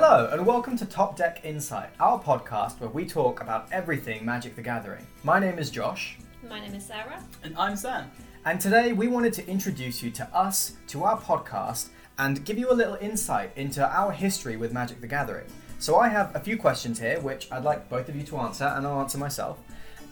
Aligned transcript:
Hello, 0.00 0.28
and 0.30 0.46
welcome 0.46 0.78
to 0.78 0.86
Top 0.86 1.16
Deck 1.16 1.40
Insight, 1.42 1.90
our 1.98 2.22
podcast 2.22 2.78
where 2.78 2.88
we 2.88 3.04
talk 3.04 3.40
about 3.40 3.66
everything 3.72 4.24
Magic 4.24 4.54
the 4.54 4.62
Gathering. 4.62 5.04
My 5.24 5.40
name 5.40 5.58
is 5.58 5.70
Josh, 5.70 6.18
My 6.48 6.60
name 6.60 6.72
is 6.72 6.86
Sarah. 6.86 7.20
And 7.42 7.58
I'm 7.58 7.74
Sam. 7.74 8.08
and 8.44 8.60
today 8.60 8.92
we 8.92 9.08
wanted 9.08 9.32
to 9.32 9.48
introduce 9.48 10.00
you 10.00 10.12
to 10.12 10.24
us, 10.32 10.76
to 10.86 11.02
our 11.02 11.20
podcast, 11.20 11.88
and 12.16 12.44
give 12.44 12.58
you 12.58 12.70
a 12.70 12.72
little 12.72 12.94
insight 13.00 13.50
into 13.56 13.84
our 13.84 14.12
history 14.12 14.56
with 14.56 14.72
Magic 14.72 15.00
the 15.00 15.08
Gathering. 15.08 15.48
So 15.80 15.96
I 15.96 16.06
have 16.06 16.30
a 16.36 16.38
few 16.38 16.56
questions 16.56 17.00
here, 17.00 17.18
which 17.18 17.50
I'd 17.50 17.64
like 17.64 17.88
both 17.88 18.08
of 18.08 18.14
you 18.14 18.22
to 18.22 18.38
answer, 18.38 18.66
and 18.66 18.86
I'll 18.86 19.00
answer 19.00 19.18
myself. 19.18 19.58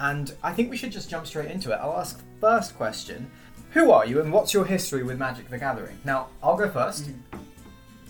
And 0.00 0.32
I 0.42 0.52
think 0.52 0.68
we 0.68 0.76
should 0.76 0.90
just 0.90 1.08
jump 1.08 1.28
straight 1.28 1.52
into 1.52 1.70
it. 1.70 1.76
I'll 1.76 1.96
ask 1.96 2.20
first 2.40 2.76
question 2.76 3.30
Who 3.70 3.92
are 3.92 4.04
you, 4.04 4.20
and 4.20 4.32
what's 4.32 4.52
your 4.52 4.64
history 4.64 5.04
with 5.04 5.16
Magic 5.16 5.48
the 5.48 5.58
Gathering? 5.58 6.00
Now, 6.04 6.30
I'll 6.42 6.56
go 6.56 6.68
1st 6.68 7.02
mm-hmm. 7.02 7.38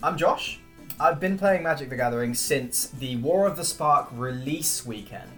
I'm 0.02 0.16
Josh. 0.16 0.60
I've 0.98 1.20
been 1.20 1.36
playing 1.36 1.62
Magic 1.62 1.90
the 1.90 1.96
Gathering 1.96 2.32
since 2.32 2.86
the 2.86 3.16
War 3.16 3.46
of 3.46 3.58
the 3.58 3.64
Spark 3.64 4.08
release 4.12 4.86
weekend. 4.86 5.30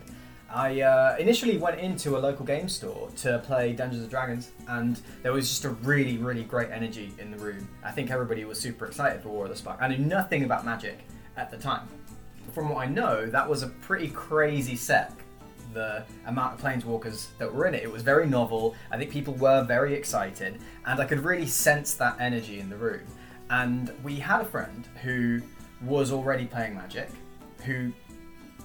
I 0.48 0.83
uh, 0.83 1.17
initially 1.19 1.59
went 1.59 1.81
into 1.81 2.17
a 2.17 2.21
local 2.21 2.47
game 2.47 2.69
store 2.69 3.11
to 3.17 3.41
play 3.41 3.73
Dungeons 3.73 4.03
and 4.03 4.11
Dragons, 4.11 4.53
and 4.69 5.01
there 5.25 5.33
was 5.33 5.48
just 5.48 5.65
a 5.65 5.71
really, 5.71 6.17
really 6.17 6.45
great 6.45 6.71
energy 6.71 7.12
in 7.19 7.33
the 7.33 7.39
room. 7.39 7.69
I 7.83 7.91
think 7.91 8.12
everybody 8.12 8.45
was 8.45 8.61
super 8.61 8.87
excited 8.87 9.21
for 9.21 9.31
War 9.31 9.47
of 9.47 9.51
the 9.51 9.57
Spark. 9.57 9.79
I 9.81 9.89
knew 9.89 9.98
nothing 9.98 10.45
about 10.45 10.65
Magic 10.65 11.01
at 11.37 11.51
the 11.51 11.57
time. 11.57 11.89
From 12.55 12.69
what 12.69 12.87
I 12.87 12.89
know, 12.89 13.27
that 13.27 13.51
was 13.51 13.65
a 13.65 13.67
pretty 13.67 14.11
crazy 14.11 14.77
set. 14.77 15.12
The 15.75 16.05
amount 16.27 16.55
of 16.55 16.65
planeswalkers 16.65 17.27
that 17.39 17.53
were 17.53 17.67
in 17.67 17.75
it, 17.75 17.83
it 17.83 17.91
was 17.91 18.03
very 18.03 18.29
novel. 18.29 18.77
I 18.93 18.97
think 18.97 19.11
people 19.11 19.34
were 19.34 19.65
very 19.65 19.95
excited, 19.95 20.61
and 20.87 21.01
I 21.01 21.05
could 21.05 21.25
really 21.25 21.48
sense 21.48 21.95
that 21.95 22.20
energy 22.20 22.61
in 22.61 22.70
the 22.70 22.77
room. 22.77 23.01
And 23.51 23.93
we 24.03 24.17
had 24.17 24.43
a 24.43 24.45
friend 24.45 24.87
who 25.03 25.41
was 25.83 26.13
already 26.13 26.47
playing 26.47 26.75
Magic, 26.75 27.09
who 27.65 27.93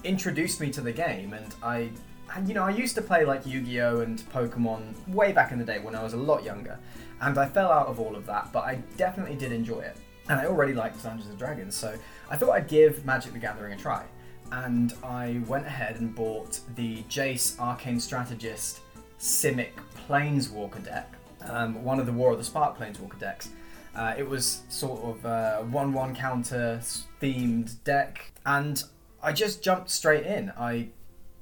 introduced 0.04 0.60
me 0.60 0.70
to 0.70 0.80
the 0.80 0.92
game 0.92 1.32
and 1.32 1.54
I 1.62 1.90
and 2.34 2.46
you 2.46 2.54
know 2.54 2.64
I 2.64 2.70
used 2.70 2.94
to 2.96 3.02
play 3.02 3.24
like 3.24 3.46
Yu-Gi-Oh! 3.46 4.00
and 4.00 4.18
Pokemon 4.32 4.94
way 5.08 5.32
back 5.32 5.50
in 5.50 5.58
the 5.58 5.64
day 5.64 5.78
when 5.78 5.94
I 5.94 6.02
was 6.02 6.12
a 6.12 6.18
lot 6.18 6.44
younger 6.44 6.78
and 7.22 7.38
I 7.38 7.46
fell 7.48 7.72
out 7.72 7.86
of 7.86 7.98
all 7.98 8.14
of 8.14 8.26
that 8.26 8.52
but 8.52 8.64
I 8.64 8.76
definitely 8.98 9.36
did 9.36 9.50
enjoy 9.50 9.80
it 9.80 9.96
and 10.28 10.38
I 10.38 10.46
already 10.46 10.74
liked 10.74 11.02
Dungeons 11.02 11.30
and 11.30 11.38
Dragons 11.38 11.74
so 11.74 11.96
I 12.30 12.36
thought 12.36 12.50
I'd 12.50 12.68
give 12.68 13.04
Magic 13.06 13.32
the 13.32 13.38
Gathering 13.38 13.72
a 13.72 13.76
try 13.76 14.04
and 14.52 14.92
I 15.02 15.40
went 15.48 15.66
ahead 15.66 15.96
and 15.96 16.14
bought 16.14 16.60
the 16.76 17.02
Jace 17.04 17.58
Arcane 17.58 17.98
Strategist 17.98 18.80
Simic 19.18 19.70
Planeswalker 20.06 20.84
deck 20.84 21.10
um, 21.48 21.82
one 21.82 21.98
of 21.98 22.04
the 22.04 22.12
War 22.12 22.32
of 22.32 22.38
the 22.38 22.44
Spark 22.44 22.78
Planeswalker 22.78 23.18
decks 23.18 23.48
uh, 23.94 24.14
it 24.16 24.28
was 24.28 24.62
sort 24.68 25.00
of 25.02 25.24
a 25.24 25.64
one-one 25.70 26.14
counter 26.14 26.80
themed 27.20 27.82
deck, 27.84 28.32
and 28.44 28.82
I 29.22 29.32
just 29.32 29.62
jumped 29.62 29.90
straight 29.90 30.26
in. 30.26 30.52
I 30.58 30.88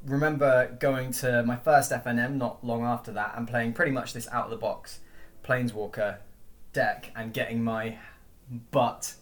remember 0.04 0.76
going 0.80 1.12
to 1.12 1.42
my 1.44 1.56
first 1.56 1.90
FNM 1.90 2.34
not 2.34 2.64
long 2.64 2.84
after 2.84 3.12
that 3.12 3.34
and 3.36 3.46
playing 3.48 3.72
pretty 3.72 3.92
much 3.92 4.12
this 4.12 4.28
out-of-the-box 4.32 5.00
Planeswalker 5.44 6.18
deck 6.72 7.10
and 7.14 7.32
getting 7.32 7.62
my 7.62 7.98
butt 8.70 9.14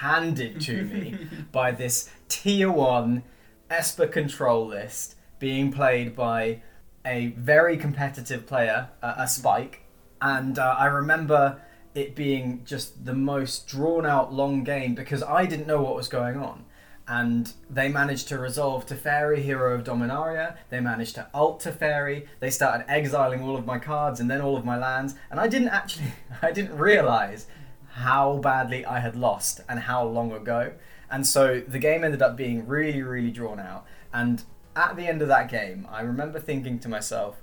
handed 0.00 0.60
to 0.62 0.84
me 0.84 1.16
by 1.52 1.70
this 1.70 2.10
tier 2.28 2.70
one 2.70 3.22
Esper 3.70 4.06
control 4.06 4.66
list 4.66 5.16
being 5.38 5.72
played 5.72 6.14
by 6.14 6.62
a 7.04 7.28
very 7.38 7.76
competitive 7.76 8.46
player, 8.46 8.88
uh, 9.02 9.14
a 9.16 9.26
Spike, 9.26 9.82
and 10.20 10.58
uh, 10.58 10.76
I 10.78 10.86
remember 10.86 11.60
it 11.94 12.14
being 12.14 12.62
just 12.64 13.04
the 13.04 13.14
most 13.14 13.66
drawn 13.66 14.06
out 14.06 14.32
long 14.32 14.64
game 14.64 14.94
because 14.94 15.22
I 15.22 15.46
didn't 15.46 15.66
know 15.66 15.82
what 15.82 15.94
was 15.94 16.08
going 16.08 16.36
on. 16.36 16.64
And 17.06 17.52
they 17.68 17.88
managed 17.88 18.28
to 18.28 18.38
resolve 18.38 18.86
Teferi, 18.86 19.42
Hero 19.42 19.74
of 19.74 19.84
Dominaria. 19.84 20.56
They 20.70 20.80
managed 20.80 21.16
to 21.16 21.28
ult 21.34 21.62
Teferi. 21.62 22.26
They 22.40 22.48
started 22.48 22.90
exiling 22.90 23.42
all 23.42 23.56
of 23.56 23.66
my 23.66 23.78
cards 23.78 24.20
and 24.20 24.30
then 24.30 24.40
all 24.40 24.56
of 24.56 24.64
my 24.64 24.78
lands. 24.78 25.16
And 25.30 25.38
I 25.38 25.48
didn't 25.48 25.68
actually, 25.68 26.12
I 26.42 26.52
didn't 26.52 26.78
realize 26.78 27.46
how 27.94 28.38
badly 28.38 28.86
I 28.86 29.00
had 29.00 29.16
lost 29.16 29.60
and 29.68 29.80
how 29.80 30.04
long 30.04 30.32
ago. 30.32 30.72
And 31.10 31.26
so 31.26 31.60
the 31.60 31.78
game 31.78 32.04
ended 32.04 32.22
up 32.22 32.36
being 32.36 32.66
really, 32.66 33.02
really 33.02 33.30
drawn 33.30 33.60
out. 33.60 33.84
And 34.14 34.42
at 34.74 34.96
the 34.96 35.06
end 35.06 35.20
of 35.20 35.28
that 35.28 35.50
game, 35.50 35.86
I 35.90 36.00
remember 36.00 36.40
thinking 36.40 36.78
to 36.80 36.88
myself, 36.88 37.42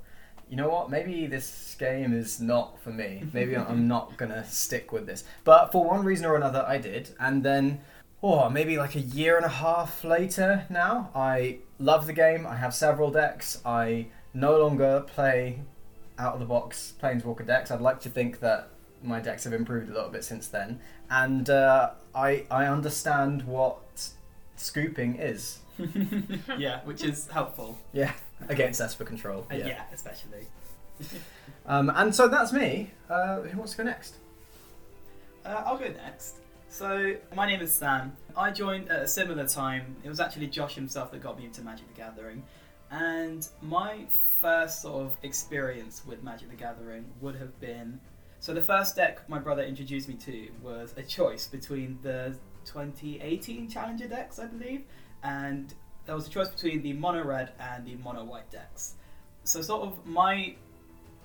you 0.49 0.55
know 0.55 0.69
what? 0.69 0.89
Maybe 0.89 1.27
this 1.27 1.75
game 1.77 2.13
is 2.13 2.41
not 2.41 2.79
for 2.81 2.89
me. 2.89 3.23
Maybe 3.33 3.55
I'm 3.55 3.87
not 3.87 4.17
gonna 4.17 4.43
stick 4.45 4.91
with 4.91 5.05
this. 5.05 5.23
But 5.43 5.71
for 5.71 5.83
one 5.83 6.03
reason 6.03 6.25
or 6.25 6.35
another, 6.35 6.65
I 6.67 6.79
did. 6.79 7.11
And 7.19 7.43
then, 7.43 7.81
oh, 8.23 8.49
maybe 8.49 8.77
like 8.77 8.95
a 8.95 8.99
year 8.99 9.37
and 9.37 9.45
a 9.45 9.49
half 9.49 10.03
later 10.03 10.65
now, 10.69 11.11
I 11.13 11.59
love 11.77 12.07
the 12.07 12.13
game. 12.13 12.47
I 12.47 12.55
have 12.55 12.73
several 12.73 13.11
decks. 13.11 13.61
I 13.63 14.07
no 14.33 14.57
longer 14.59 15.01
play 15.01 15.61
out 16.17 16.33
of 16.33 16.39
the 16.39 16.45
box 16.45 16.93
Planeswalker 17.01 17.45
decks. 17.45 17.69
I'd 17.71 17.81
like 17.81 18.01
to 18.01 18.09
think 18.09 18.39
that 18.39 18.69
my 19.03 19.19
decks 19.19 19.43
have 19.45 19.53
improved 19.53 19.89
a 19.89 19.93
little 19.93 20.09
bit 20.09 20.23
since 20.23 20.47
then. 20.47 20.79
And 21.09 21.49
uh, 21.49 21.91
I, 22.13 22.45
I 22.51 22.65
understand 22.65 23.43
what 23.43 24.09
scooping 24.55 25.15
is. 25.15 25.59
yeah, 26.57 26.81
which 26.83 27.03
is 27.03 27.27
helpful. 27.27 27.77
Yeah, 27.93 28.13
against 28.47 28.81
Esper 28.81 29.05
Control. 29.05 29.45
Uh, 29.51 29.55
yeah. 29.55 29.83
especially. 29.93 30.47
Um, 31.65 31.91
and 31.93 32.13
so 32.15 32.27
that's 32.27 32.51
me. 32.51 32.89
Uh, 33.11 33.41
who 33.41 33.57
wants 33.59 33.73
to 33.73 33.77
go 33.77 33.83
next? 33.83 34.15
Uh, 35.45 35.61
I'll 35.65 35.77
go 35.77 35.87
next. 35.87 36.37
So, 36.67 37.15
my 37.35 37.47
name 37.47 37.61
is 37.61 37.71
Sam. 37.71 38.15
I 38.35 38.51
joined 38.51 38.89
at 38.89 39.03
a 39.03 39.07
similar 39.07 39.47
time. 39.47 39.95
It 40.03 40.09
was 40.09 40.19
actually 40.19 40.47
Josh 40.47 40.75
himself 40.75 41.11
that 41.11 41.21
got 41.21 41.37
me 41.37 41.45
into 41.45 41.61
Magic 41.61 41.87
the 41.87 41.93
Gathering. 41.93 42.43
And 42.91 43.47
my 43.61 44.05
first 44.41 44.81
sort 44.81 45.05
of 45.05 45.17
experience 45.23 46.03
with 46.07 46.23
Magic 46.23 46.49
the 46.49 46.55
Gathering 46.55 47.05
would 47.21 47.35
have 47.35 47.59
been. 47.59 47.99
So, 48.39 48.53
the 48.53 48.61
first 48.61 48.95
deck 48.95 49.27
my 49.27 49.39
brother 49.39 49.63
introduced 49.63 50.07
me 50.07 50.15
to 50.15 50.49
was 50.61 50.93
a 50.97 51.03
choice 51.03 51.47
between 51.47 51.99
the 52.01 52.35
2018 52.65 53.69
Challenger 53.69 54.07
decks, 54.07 54.39
I 54.39 54.45
believe, 54.45 54.83
and 55.23 55.73
there 56.05 56.15
was 56.15 56.27
a 56.27 56.29
choice 56.29 56.49
between 56.49 56.81
the 56.81 56.93
mono 56.93 57.23
red 57.23 57.51
and 57.59 57.85
the 57.85 57.95
mono 57.95 58.23
white 58.23 58.49
decks. 58.49 58.95
So, 59.43 59.61
sort 59.61 59.83
of 59.83 60.05
my 60.05 60.55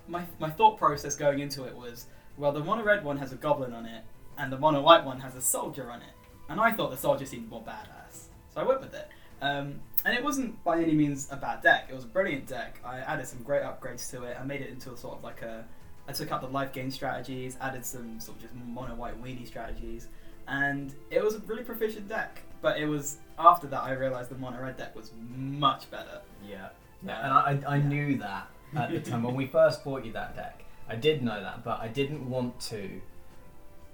my 0.07 0.23
my 0.39 0.49
thought 0.49 0.77
process 0.77 1.15
going 1.15 1.39
into 1.39 1.63
it 1.63 1.75
was, 1.75 2.05
well, 2.37 2.51
the 2.51 2.63
mono 2.63 2.83
red 2.83 3.03
one 3.03 3.17
has 3.17 3.31
a 3.31 3.35
goblin 3.35 3.73
on 3.73 3.85
it, 3.85 4.03
and 4.37 4.51
the 4.51 4.57
mono 4.57 4.81
white 4.81 5.03
one 5.03 5.19
has 5.19 5.35
a 5.35 5.41
soldier 5.41 5.89
on 5.91 6.01
it, 6.01 6.13
and 6.49 6.59
I 6.59 6.71
thought 6.71 6.91
the 6.91 6.97
soldier 6.97 7.25
seemed 7.25 7.49
more 7.49 7.63
badass, 7.63 8.27
so 8.53 8.61
I 8.61 8.63
went 8.63 8.81
with 8.81 8.93
it. 8.93 9.09
Um, 9.41 9.81
and 10.05 10.15
it 10.15 10.23
wasn't 10.23 10.63
by 10.63 10.81
any 10.81 10.93
means 10.93 11.27
a 11.31 11.35
bad 11.35 11.61
deck. 11.61 11.87
It 11.89 11.95
was 11.95 12.03
a 12.03 12.07
brilliant 12.07 12.47
deck. 12.47 12.79
I 12.85 12.99
added 12.99 13.27
some 13.27 13.41
great 13.41 13.63
upgrades 13.63 14.09
to 14.11 14.23
it. 14.23 14.37
I 14.39 14.43
made 14.43 14.61
it 14.61 14.69
into 14.69 14.93
a 14.93 14.97
sort 14.97 15.17
of 15.17 15.23
like 15.23 15.41
a. 15.41 15.65
I 16.07 16.13
took 16.13 16.31
out 16.31 16.41
the 16.41 16.47
life 16.47 16.71
gain 16.71 16.91
strategies, 16.91 17.57
added 17.59 17.83
some 17.83 18.19
sort 18.19 18.37
of 18.37 18.43
just 18.43 18.53
mono 18.53 18.93
white 18.93 19.21
weenie 19.21 19.47
strategies, 19.47 20.07
and 20.47 20.93
it 21.09 21.23
was 21.23 21.35
a 21.35 21.39
really 21.39 21.63
proficient 21.63 22.07
deck. 22.07 22.41
But 22.65 22.79
it 22.79 22.87
was 22.87 23.17
after 23.37 23.67
that 23.67 23.83
I 23.83 23.91
realized 23.91 24.31
the 24.31 24.35
mono 24.39 24.59
red 24.59 24.75
deck 24.75 24.95
was 24.95 25.11
much 25.37 25.91
better. 25.91 26.19
Yeah. 26.43 26.69
Yeah, 27.05 27.23
and 27.47 27.63
I, 27.63 27.73
I 27.73 27.75
Yeah. 27.77 27.83
knew 27.83 28.17
that 28.17 28.47
at 28.75 28.89
the 28.89 28.99
time 29.01 29.21
when 29.21 29.35
we 29.35 29.45
first 29.45 29.83
bought 29.83 30.03
you 30.03 30.11
that 30.13 30.35
deck. 30.35 30.63
I 30.89 30.95
did 30.95 31.21
know 31.21 31.39
that, 31.39 31.63
but 31.63 31.79
I 31.79 31.89
didn't 31.89 32.27
want 32.27 32.59
to 32.71 32.99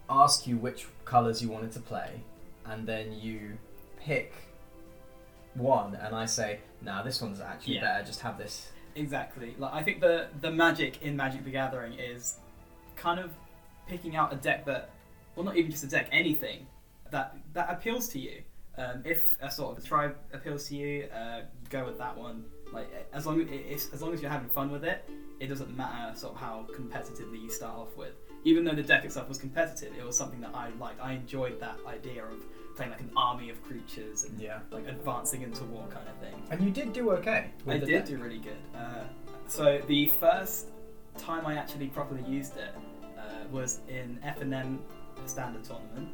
ask 0.09 0.47
you 0.47 0.55
which 0.55 0.87
colours 1.03 1.41
you 1.41 1.49
wanted 1.49 1.73
to 1.73 1.81
play, 1.81 2.21
and 2.65 2.87
then 2.87 3.11
you 3.11 3.57
pick 3.99 4.31
one, 5.55 5.93
and 5.95 6.15
I 6.15 6.25
say, 6.25 6.59
"Nah, 6.81 7.03
this 7.03 7.21
one's 7.21 7.41
actually 7.41 7.75
Yeah. 7.75 7.81
better. 7.81 8.05
Just 8.05 8.21
have 8.21 8.37
this." 8.37 8.71
Exactly. 8.95 9.53
Like 9.57 9.73
I 9.73 9.83
think 9.83 9.99
the 9.99 10.29
the 10.39 10.49
magic 10.49 11.01
in 11.01 11.17
Magic 11.17 11.43
the 11.43 11.51
Gathering 11.51 11.91
is 11.99 12.37
kind 12.95 13.19
of 13.19 13.31
picking 13.87 14.15
out 14.15 14.31
a 14.31 14.37
deck 14.37 14.63
that, 14.63 14.91
well, 15.35 15.43
not 15.43 15.57
even 15.57 15.71
just 15.71 15.83
a 15.83 15.87
deck, 15.87 16.07
anything 16.13 16.67
that 17.09 17.35
that 17.51 17.69
appeals 17.69 18.07
to 18.09 18.19
you. 18.19 18.43
Um, 18.81 19.01
if 19.05 19.25
a 19.41 19.51
sort 19.51 19.77
of 19.77 19.85
tribe 19.85 20.15
appeals 20.33 20.67
to 20.69 20.75
you, 20.75 21.05
uh, 21.15 21.41
go 21.69 21.85
with 21.85 21.97
that 21.99 22.17
one. 22.17 22.45
Like 22.73 22.89
as 23.13 23.25
long 23.25 23.41
as 23.73 23.89
as 23.93 24.01
long 24.01 24.13
as 24.13 24.21
you're 24.21 24.31
having 24.31 24.49
fun 24.49 24.71
with 24.71 24.83
it, 24.83 25.07
it 25.39 25.47
doesn't 25.47 25.75
matter 25.75 26.15
sort 26.17 26.33
of 26.35 26.39
how 26.39 26.65
competitively 26.73 27.41
you 27.41 27.49
start 27.49 27.75
off 27.77 27.95
with. 27.97 28.13
Even 28.43 28.63
though 28.63 28.73
the 28.73 28.81
deck 28.83 29.03
itself 29.05 29.27
was 29.29 29.37
competitive, 29.37 29.93
it 29.99 30.05
was 30.05 30.17
something 30.17 30.39
that 30.41 30.51
I 30.55 30.69
liked. 30.79 30.99
I 31.01 31.11
enjoyed 31.13 31.59
that 31.59 31.77
idea 31.85 32.23
of 32.25 32.39
playing 32.75 32.91
like 32.91 33.01
an 33.01 33.11
army 33.15 33.49
of 33.49 33.61
creatures 33.63 34.23
and 34.23 34.39
Yeah. 34.39 34.59
like 34.71 34.87
advancing 34.87 35.41
into 35.43 35.63
war 35.65 35.85
kind 35.89 36.07
of 36.07 36.15
thing. 36.17 36.41
And 36.49 36.61
you 36.63 36.71
did 36.71 36.93
do 36.93 37.11
okay. 37.11 37.51
I 37.67 37.77
did 37.77 37.87
deck. 37.89 38.05
do 38.05 38.17
really 38.17 38.39
good. 38.39 38.57
Uh, 38.73 39.03
so 39.47 39.81
the 39.87 40.07
first 40.19 40.67
time 41.17 41.45
I 41.45 41.55
actually 41.55 41.87
properly 41.87 42.23
used 42.23 42.55
it 42.57 42.73
uh, 43.17 43.21
was 43.51 43.79
in 43.89 44.17
FNM 44.23 44.79
standard 45.25 45.63
tournament, 45.65 46.09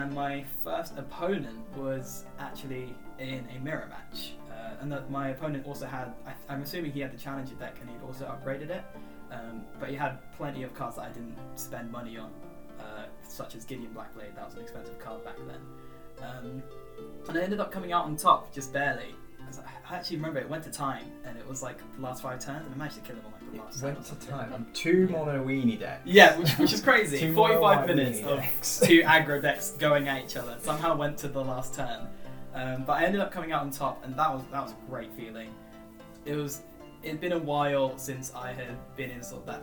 and 0.00 0.12
my 0.12 0.44
first 0.64 0.96
opponent 0.96 1.58
was 1.76 2.24
actually 2.38 2.94
in 3.18 3.46
a 3.54 3.60
mirror 3.60 3.88
match. 3.88 4.32
Uh, 4.50 4.80
and 4.80 4.90
that 4.90 5.10
my 5.10 5.28
opponent 5.28 5.66
also 5.66 5.86
had, 5.86 6.12
I, 6.26 6.32
I'm 6.52 6.62
assuming 6.62 6.92
he 6.92 7.00
had 7.00 7.12
the 7.12 7.18
challenger 7.18 7.54
deck 7.54 7.76
and 7.80 7.88
he'd 7.88 8.02
also 8.04 8.24
upgraded 8.24 8.70
it, 8.70 8.84
um, 9.30 9.62
but 9.78 9.88
he 9.88 9.94
had 9.94 10.18
plenty 10.32 10.62
of 10.62 10.74
cards 10.74 10.96
that 10.96 11.02
I 11.02 11.08
didn't 11.10 11.36
spend 11.54 11.92
money 11.92 12.16
on, 12.18 12.30
uh, 12.80 13.06
such 13.26 13.54
as 13.54 13.64
Gideon 13.64 13.94
Blackblade. 13.94 14.34
That 14.34 14.46
was 14.46 14.54
an 14.54 14.62
expensive 14.62 14.98
card 14.98 15.24
back 15.24 15.36
then. 15.46 16.28
Um, 16.28 16.62
and 17.28 17.38
I 17.38 17.42
ended 17.42 17.60
up 17.60 17.70
coming 17.70 17.92
out 17.92 18.04
on 18.04 18.16
top 18.16 18.52
just 18.52 18.72
barely. 18.72 19.14
Because 19.38 19.58
I 19.58 19.96
actually 19.96 20.16
remember 20.16 20.40
it 20.40 20.48
went 20.48 20.64
to 20.64 20.70
time, 20.70 21.06
and 21.24 21.36
it 21.36 21.46
was 21.46 21.62
like 21.62 21.78
the 21.96 22.02
last 22.02 22.22
five 22.22 22.38
turns, 22.40 22.64
and 22.64 22.74
I 22.74 22.78
managed 22.78 22.96
to 22.96 23.02
kill 23.02 23.16
him 23.16 23.26
on 23.26 23.33
It 23.54 23.60
last 23.60 23.80
turn 23.80 23.90
or 23.90 23.94
went 23.94 24.06
to 24.06 24.26
time. 24.26 24.66
Two 24.72 25.08
mono 25.08 25.44
weenie 25.44 25.78
decks. 25.78 26.02
Yeah, 26.04 26.38
which, 26.38 26.52
which 26.52 26.72
is 26.72 26.80
crazy. 26.80 27.18
Two 27.20 27.34
45 27.34 27.62
mono 27.62 27.86
minutes 27.86 28.20
weenie 28.20 28.24
of 28.24 28.38
decks. 28.40 28.80
two 28.84 29.02
aggro 29.02 29.40
decks 29.40 29.70
going 29.72 30.08
at 30.08 30.24
each 30.24 30.36
other. 30.36 30.56
Somehow 30.62 30.96
went 30.96 31.18
to 31.18 31.28
the 31.28 31.42
last 31.42 31.74
turn, 31.74 32.08
um, 32.54 32.84
but 32.84 32.94
I 32.94 33.04
ended 33.04 33.20
up 33.20 33.32
coming 33.32 33.52
out 33.52 33.62
on 33.62 33.70
top, 33.70 34.04
and 34.04 34.16
that 34.18 34.32
was 34.32 34.42
that 34.52 34.62
was 34.62 34.72
a 34.72 34.90
great 34.90 35.12
feeling. 35.14 35.50
It 36.24 36.36
was. 36.36 36.62
It'd 37.02 37.20
been 37.20 37.32
a 37.32 37.38
while 37.38 37.98
since 37.98 38.32
I 38.34 38.52
had 38.52 38.78
been 38.96 39.10
in 39.10 39.22
sort 39.22 39.42
of 39.42 39.46
that. 39.46 39.62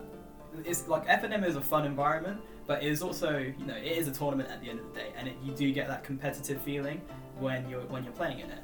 It's 0.64 0.86
like 0.86 1.06
FNM 1.08 1.44
is 1.44 1.56
a 1.56 1.60
fun 1.60 1.84
environment, 1.84 2.40
but 2.68 2.84
it 2.84 2.88
is 2.88 3.02
also 3.02 3.38
you 3.38 3.66
know 3.66 3.74
it 3.74 3.84
is 3.98 4.06
a 4.06 4.12
tournament 4.12 4.48
at 4.50 4.62
the 4.62 4.70
end 4.70 4.78
of 4.78 4.92
the 4.92 5.00
day, 5.00 5.08
and 5.16 5.26
it, 5.26 5.34
you 5.42 5.52
do 5.52 5.72
get 5.72 5.88
that 5.88 6.04
competitive 6.04 6.60
feeling 6.62 7.00
when 7.38 7.68
you're 7.68 7.80
when 7.82 8.04
you're 8.04 8.12
playing 8.12 8.38
in 8.38 8.50
it. 8.50 8.60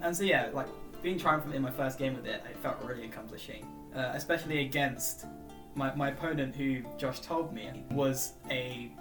And 0.00 0.16
so 0.16 0.24
yeah, 0.24 0.48
like 0.54 0.68
being 1.02 1.18
triumphant 1.18 1.54
in 1.54 1.62
my 1.62 1.70
first 1.70 1.98
game 1.98 2.14
with 2.14 2.26
it, 2.26 2.42
it 2.48 2.56
felt 2.58 2.76
really 2.84 3.04
accomplishing, 3.04 3.66
uh, 3.94 4.12
especially 4.14 4.60
against 4.64 5.26
my, 5.74 5.94
my 5.94 6.10
opponent, 6.10 6.54
who 6.54 6.82
Josh 6.98 7.20
told 7.20 7.52
me 7.52 7.84
was 7.90 8.34
a 8.50 8.92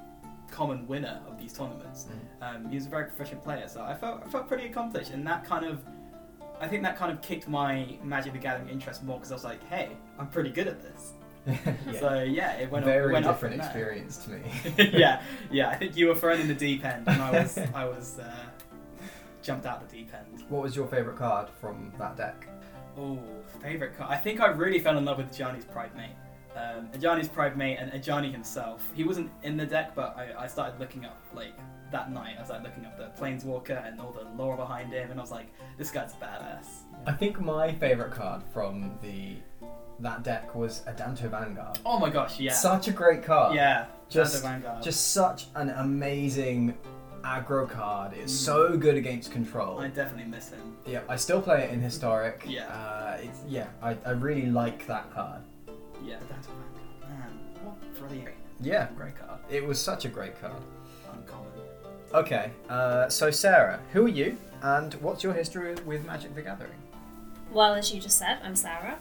common 0.50 0.86
winner 0.88 1.22
of 1.28 1.40
these 1.40 1.54
tournaments. 1.54 2.08
Um, 2.42 2.70
he 2.70 2.76
was 2.76 2.86
a 2.86 2.90
very 2.90 3.06
proficient 3.06 3.44
player, 3.44 3.68
so 3.68 3.82
I 3.82 3.94
felt 3.94 4.22
I 4.26 4.30
felt 4.30 4.48
pretty 4.48 4.66
accomplished, 4.66 5.12
and 5.12 5.26
that 5.28 5.46
kind 5.46 5.66
of, 5.66 5.82
I 6.60 6.68
think 6.68 6.84
that 6.84 6.98
kind 6.98 7.12
of 7.12 7.22
kicked 7.22 7.48
my 7.48 7.98
Magic 8.04 8.34
the 8.34 8.40
Gathering 8.40 8.70
interest 8.70 9.04
more 9.04 9.18
because 9.18 9.32
I 9.32 9.36
was 9.36 9.44
like, 9.44 9.64
hey, 9.70 9.90
I'm 10.20 10.28
pretty 10.28 10.50
good 10.50 10.68
at 10.68 10.82
this. 10.82 11.14
yeah. 11.48 12.00
So 12.00 12.22
yeah, 12.22 12.54
it 12.58 12.70
went 12.70 12.86
a 12.86 12.88
Very 12.88 13.14
went 13.14 13.26
up 13.26 13.36
different 13.36 13.56
from 13.56 13.74
there. 13.74 13.92
experience 13.92 14.18
to 14.26 14.30
me. 14.30 14.92
yeah, 15.00 15.24
yeah. 15.52 15.70
I 15.70 15.76
think 15.76 15.98
you 15.98 16.08
were 16.08 16.16
thrown 16.16 16.40
in 16.40 16.48
the 16.48 16.54
deep 16.54 16.86
end, 16.86 17.08
and 17.08 17.22
I 17.22 17.32
was 17.32 17.58
I 17.74 17.86
was 17.86 18.20
uh, 18.20 18.32
jumped 19.42 19.66
out 19.66 19.88
the 19.88 19.96
deep 19.96 20.12
end. 20.14 20.44
What 20.50 20.62
was 20.62 20.76
your 20.76 20.88
favourite 20.88 21.18
card 21.18 21.50
from 21.60 21.94
that 21.98 22.16
deck? 22.16 22.48
Oh, 22.98 23.20
favorite 23.62 23.98
card. 23.98 24.12
I 24.12 24.18
think 24.18 24.40
I 24.42 24.48
really 24.48 24.80
fell 24.80 24.98
in 24.98 25.06
love 25.06 25.18
with 25.18 25.32
Ajani's 25.32 25.66
Pridemate. 25.66 26.12
Um, 26.56 26.88
Ajani's 26.94 27.30
Pridemate 27.30 27.78
and 27.80 27.92
Ajani 27.94 28.32
himself. 28.32 28.90
He 28.94 29.04
wasn't 29.04 29.32
in 29.44 29.56
the 29.58 29.66
deck, 29.66 29.96
but 29.96 30.16
I, 30.18 30.44
I 30.44 30.48
started 30.48 30.80
looking 30.80 31.06
up, 31.06 31.18
like, 31.34 31.54
that 31.92 32.12
night, 32.12 32.36
I 32.40 32.44
started 32.46 32.64
looking 32.64 32.86
up 32.86 32.98
the 32.98 33.12
Planeswalker 33.22 33.86
and 33.88 34.00
all 34.00 34.12
the 34.12 34.24
lore 34.42 34.56
behind 34.58 34.92
him, 34.94 35.12
and 35.12 35.20
I 35.20 35.24
was 35.24 35.32
like, 35.32 35.48
this 35.78 35.92
guy's 35.92 36.14
badass. 36.14 36.66
I 37.06 37.12
think 37.14 37.40
my 37.42 37.74
favourite 37.74 38.12
card 38.14 38.44
from 38.54 38.98
the 39.02 39.36
that 40.00 40.24
deck 40.24 40.56
was 40.56 40.82
Adanto 40.88 41.30
Vanguard. 41.30 41.80
Oh 41.86 42.00
my 42.00 42.10
gosh, 42.10 42.40
yeah. 42.40 42.54
Such 42.54 42.88
a 42.88 42.92
great 42.92 43.24
card. 43.24 43.56
yeah, 43.56 43.86
Just- 44.10 44.42
Vanguard. 44.42 44.82
Just 44.84 45.12
such 45.12 45.48
an 45.56 45.70
amazing 45.70 46.78
aggro 47.24 47.70
card. 47.70 48.14
It's 48.14 48.34
Mm. 48.34 48.46
so 48.46 48.78
good 48.78 48.96
against 48.96 49.32
control. 49.32 49.80
I 49.80 49.88
definitely 49.88 50.30
miss 50.32 50.50
him. 50.50 50.78
Yeah, 50.86 51.02
I 51.10 51.16
still 51.16 51.42
play 51.42 51.64
it 51.64 51.72
in 51.72 51.80
historic. 51.82 52.44
Yeah. 52.48 52.68
Uh, 52.68 53.18
it's, 53.22 53.40
yeah, 53.48 53.68
I, 53.82 53.98
I 54.06 54.12
really 54.12 54.48
like 54.48 54.86
that 54.88 55.12
card. 55.14 55.42
Yeah, 56.04 56.18
Shadow 56.20 56.54
Vanguard. 57.02 57.10
Man, 57.20 57.40
what 57.64 57.96
brilliant. 58.00 58.36
Yeah, 58.60 58.88
Great 58.96 59.16
card. 59.18 59.40
it 59.50 59.66
was 59.66 59.80
such 59.82 60.06
a 60.06 60.10
great 60.10 60.40
card. 60.40 60.54
Uncommon. 61.14 61.48
Okay, 62.14 62.52
uh, 62.70 63.10
so 63.10 63.32
Sarah, 63.32 63.80
who 63.94 64.06
are 64.06 64.10
you, 64.10 64.38
and 64.62 64.94
what's 64.96 65.24
your 65.24 65.34
history 65.34 65.74
with 65.86 66.06
Magic 66.06 66.36
the 66.36 66.42
Gathering? 66.42 66.72
Well, 67.52 67.74
as 67.74 67.94
you 67.94 68.00
just 68.02 68.18
said, 68.18 68.40
I'm 68.44 68.56
Sarah, 68.56 68.98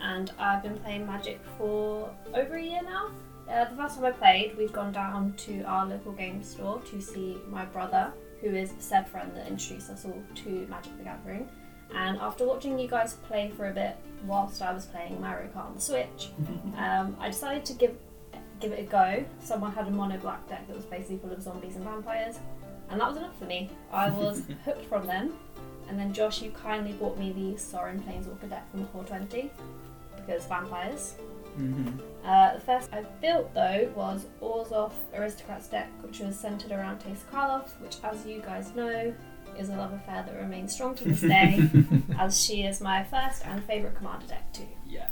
and 0.00 0.32
I've 0.38 0.62
been 0.62 0.78
playing 0.78 1.06
Magic 1.06 1.40
for 1.58 2.10
over 2.34 2.54
a 2.56 2.62
year 2.62 2.82
now. 2.82 3.10
Uh, 3.48 3.64
the 3.68 3.76
first 3.76 3.96
time 3.96 4.04
I 4.04 4.12
played, 4.12 4.56
we'd 4.56 4.72
gone 4.72 4.92
down 4.92 5.34
to 5.38 5.62
our 5.62 5.86
local 5.86 6.12
game 6.12 6.42
store 6.42 6.80
to 6.86 7.00
see 7.00 7.38
my 7.48 7.64
brother, 7.64 8.12
who 8.40 8.54
is 8.54 8.72
Seb 8.78 9.08
friend 9.08 9.30
that 9.36 9.46
introduced 9.46 9.90
us 9.90 10.04
all 10.04 10.22
to 10.36 10.48
Magic 10.68 10.96
the 10.98 11.04
Gathering. 11.04 11.48
And 11.94 12.18
after 12.18 12.46
watching 12.46 12.78
you 12.78 12.88
guys 12.88 13.14
play 13.14 13.52
for 13.56 13.68
a 13.68 13.72
bit 13.72 13.96
whilst 14.24 14.62
I 14.62 14.72
was 14.72 14.86
playing 14.86 15.20
Mario 15.20 15.48
Kart 15.48 15.66
on 15.66 15.74
the 15.74 15.80
Switch, 15.80 16.30
um, 16.76 17.16
I 17.20 17.28
decided 17.28 17.64
to 17.66 17.74
give 17.74 17.96
give 18.60 18.72
it 18.72 18.78
a 18.78 18.84
go. 18.84 19.24
Someone 19.42 19.72
had 19.72 19.88
a 19.88 19.90
mono 19.90 20.16
black 20.18 20.48
deck 20.48 20.66
that 20.68 20.76
was 20.76 20.84
basically 20.84 21.18
full 21.18 21.32
of 21.32 21.42
zombies 21.42 21.74
and 21.74 21.84
vampires, 21.84 22.38
and 22.90 23.00
that 23.00 23.08
was 23.08 23.16
enough 23.16 23.36
for 23.38 23.44
me. 23.44 23.70
I 23.92 24.08
was 24.10 24.42
hooked 24.64 24.86
from 24.86 25.06
them. 25.06 25.34
And 25.88 25.98
then 25.98 26.12
Josh, 26.12 26.40
you 26.40 26.52
kindly 26.52 26.92
bought 26.92 27.18
me 27.18 27.32
the 27.32 27.58
Sorin 27.58 28.00
Planeswalker 28.00 28.48
deck 28.48 28.70
from 28.70 28.80
the 28.80 28.86
M20 28.86 29.50
because 30.16 30.46
vampires. 30.46 31.16
Mm-hmm. 31.58 31.98
Uh, 32.24 32.54
the 32.54 32.60
first 32.60 32.92
I 32.92 33.02
built 33.20 33.52
though 33.54 33.90
was 33.94 34.26
Orzhov 34.40 34.92
Aristocrats 35.14 35.68
deck, 35.68 35.88
which 36.02 36.20
was 36.20 36.38
centered 36.38 36.72
around 36.72 37.00
Teysa 37.00 37.24
Karlov, 37.32 37.68
which, 37.80 37.96
as 38.04 38.24
you 38.26 38.40
guys 38.40 38.74
know, 38.74 39.12
is 39.58 39.68
a 39.68 39.76
love 39.76 39.92
affair 39.92 40.24
that 40.26 40.34
remains 40.36 40.72
strong 40.72 40.94
to 40.96 41.04
this 41.04 41.20
day, 41.20 41.68
as 42.18 42.40
she 42.40 42.62
is 42.62 42.80
my 42.80 43.04
first 43.04 43.44
and 43.46 43.62
favourite 43.64 43.96
commander 43.96 44.26
deck 44.26 44.52
too. 44.52 44.68
Yeah. 44.86 45.08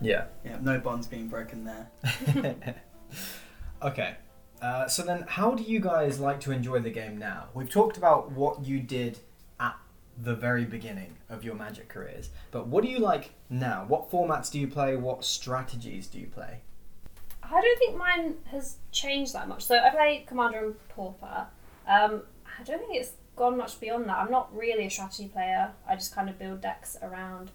Yeah. 0.00 0.24
Yeah, 0.44 0.58
no 0.60 0.78
bonds 0.78 1.06
being 1.06 1.28
broken 1.28 1.64
there. 1.64 1.90
okay. 3.82 4.16
Uh, 4.60 4.88
so 4.88 5.02
then, 5.02 5.24
how 5.28 5.54
do 5.54 5.62
you 5.62 5.80
guys 5.80 6.18
like 6.18 6.40
to 6.40 6.50
enjoy 6.50 6.80
the 6.80 6.90
game 6.90 7.16
now? 7.16 7.46
We've 7.54 7.70
talked 7.70 7.96
about 7.96 8.32
what 8.32 8.64
you 8.64 8.80
did 8.80 9.12
at 9.14 9.20
the 10.22 10.34
very 10.34 10.64
beginning 10.64 11.16
of 11.28 11.44
your 11.44 11.54
Magic 11.54 11.88
careers, 11.88 12.30
but 12.50 12.66
what 12.66 12.82
do 12.82 12.90
you 12.90 12.98
like 12.98 13.30
now? 13.50 13.84
What 13.86 14.10
formats 14.10 14.50
do 14.50 14.58
you 14.58 14.66
play? 14.66 14.96
What 14.96 15.24
strategies 15.24 16.06
do 16.06 16.18
you 16.18 16.26
play? 16.26 16.60
I 17.42 17.60
don't 17.60 17.78
think 17.78 17.96
mine 17.96 18.34
has 18.50 18.76
changed 18.92 19.32
that 19.32 19.48
much. 19.48 19.64
So 19.64 19.76
I 19.78 19.90
play 19.90 20.24
Commander 20.26 20.64
and 20.66 20.88
Pauper. 20.88 21.46
Um, 21.86 22.22
I 22.58 22.62
don't 22.64 22.78
think 22.78 22.96
it's 22.96 23.12
gone 23.36 23.56
much 23.56 23.80
beyond 23.80 24.06
that. 24.08 24.18
I'm 24.18 24.30
not 24.30 24.54
really 24.54 24.86
a 24.86 24.90
strategy 24.90 25.28
player. 25.28 25.70
I 25.88 25.94
just 25.94 26.14
kind 26.14 26.28
of 26.28 26.38
build 26.38 26.60
decks 26.60 26.96
around 27.00 27.50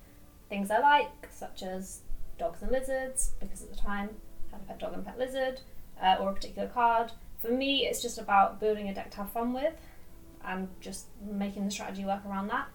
things 0.49 0.71
I 0.71 0.79
like, 0.79 1.27
such 1.29 1.61
as 1.61 2.01
dogs 2.39 2.61
and 2.61 2.71
lizards, 2.71 3.33
because 3.39 3.61
at 3.61 3.69
the 3.69 3.77
time 3.77 4.09
I 4.51 4.55
had 4.55 4.61
a 4.61 4.65
pet 4.65 4.79
dog 4.79 4.93
and 4.93 5.05
pet 5.05 5.19
lizard, 5.19 5.61
uh, 6.01 6.17
or 6.19 6.29
a 6.29 6.33
particular 6.33 6.67
card. 6.69 7.11
For 7.39 7.49
me, 7.49 7.85
it's 7.85 8.01
just 8.01 8.17
about 8.17 8.59
building 8.59 8.89
a 8.89 8.93
deck 8.95 9.11
to 9.11 9.17
have 9.17 9.31
fun 9.31 9.53
with 9.53 9.73
and 10.45 10.67
just 10.79 11.07
making 11.21 11.65
the 11.65 11.71
strategy 11.71 12.05
work 12.05 12.25
around 12.25 12.47
that. 12.47 12.67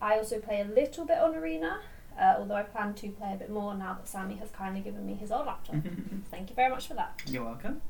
I 0.00 0.16
also 0.16 0.38
play 0.38 0.60
a 0.60 0.64
little 0.64 1.04
bit 1.04 1.18
on 1.18 1.34
Arena, 1.34 1.80
uh, 2.18 2.34
although 2.38 2.54
I 2.54 2.62
plan 2.62 2.94
to 2.94 3.08
play 3.10 3.32
a 3.32 3.36
bit 3.36 3.50
more 3.50 3.74
now 3.74 3.94
that 3.94 4.08
Sammy 4.08 4.36
has 4.36 4.50
kindly 4.50 4.80
given 4.80 5.06
me 5.06 5.14
his 5.14 5.32
old 5.32 5.46
laptop. 5.46 5.76
Thank 6.30 6.50
you 6.50 6.56
very 6.56 6.70
much 6.70 6.86
for 6.86 6.94
that. 6.94 7.20
You're 7.26 7.44
welcome. 7.44 7.80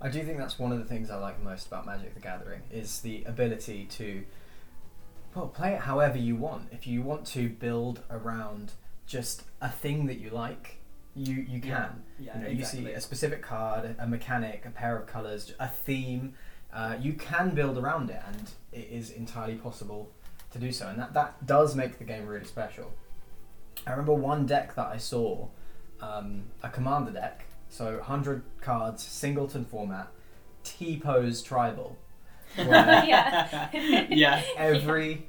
I 0.00 0.08
do 0.08 0.22
think 0.22 0.38
that's 0.38 0.58
one 0.58 0.70
of 0.70 0.78
the 0.78 0.84
things 0.84 1.10
I 1.10 1.16
like 1.16 1.42
most 1.42 1.66
about 1.66 1.86
Magic 1.86 2.14
the 2.14 2.20
Gathering 2.20 2.62
is 2.70 3.00
the 3.00 3.24
ability 3.24 3.86
to 3.92 4.24
well 5.34 5.48
play 5.48 5.74
it 5.74 5.80
however 5.80 6.18
you 6.18 6.36
want. 6.36 6.68
If 6.70 6.86
you 6.86 7.02
want 7.02 7.26
to 7.28 7.48
build 7.48 8.02
around 8.10 8.72
just 9.06 9.42
a 9.60 9.68
thing 9.68 10.06
that 10.06 10.18
you 10.18 10.30
like, 10.30 10.76
you 11.16 11.44
you 11.48 11.60
can. 11.60 12.04
Yeah, 12.18 12.36
you 12.36 12.42
know, 12.42 12.48
exactly. 12.48 12.80
you 12.80 12.86
see 12.86 12.92
a 12.92 13.00
specific 13.00 13.42
card, 13.42 13.96
a 13.98 14.06
mechanic, 14.06 14.64
a 14.66 14.70
pair 14.70 14.96
of 14.96 15.06
colors, 15.06 15.52
a 15.58 15.68
theme. 15.68 16.34
Uh, 16.72 16.96
you 17.00 17.14
can 17.14 17.54
build 17.54 17.78
around 17.78 18.10
it, 18.10 18.20
and 18.26 18.50
it 18.72 18.88
is 18.90 19.10
entirely 19.10 19.54
possible 19.54 20.10
to 20.52 20.58
do 20.58 20.70
so, 20.72 20.88
and 20.88 20.98
that 20.98 21.14
that 21.14 21.46
does 21.46 21.74
make 21.74 21.98
the 21.98 22.04
game 22.04 22.26
really 22.26 22.44
special. 22.44 22.92
I 23.86 23.90
remember 23.90 24.14
one 24.14 24.46
deck 24.46 24.74
that 24.74 24.86
I 24.86 24.96
saw, 24.98 25.48
um, 26.00 26.44
a 26.62 26.68
commander 26.68 27.12
deck, 27.12 27.44
so 27.70 27.96
100 27.96 28.42
cards, 28.60 29.02
singleton 29.02 29.64
format, 29.64 30.08
T 30.64 30.98
pose 30.98 31.42
tribal, 31.42 31.96
where 32.56 33.04
yeah. 33.06 33.68
yeah. 34.10 34.42
every 34.56 35.26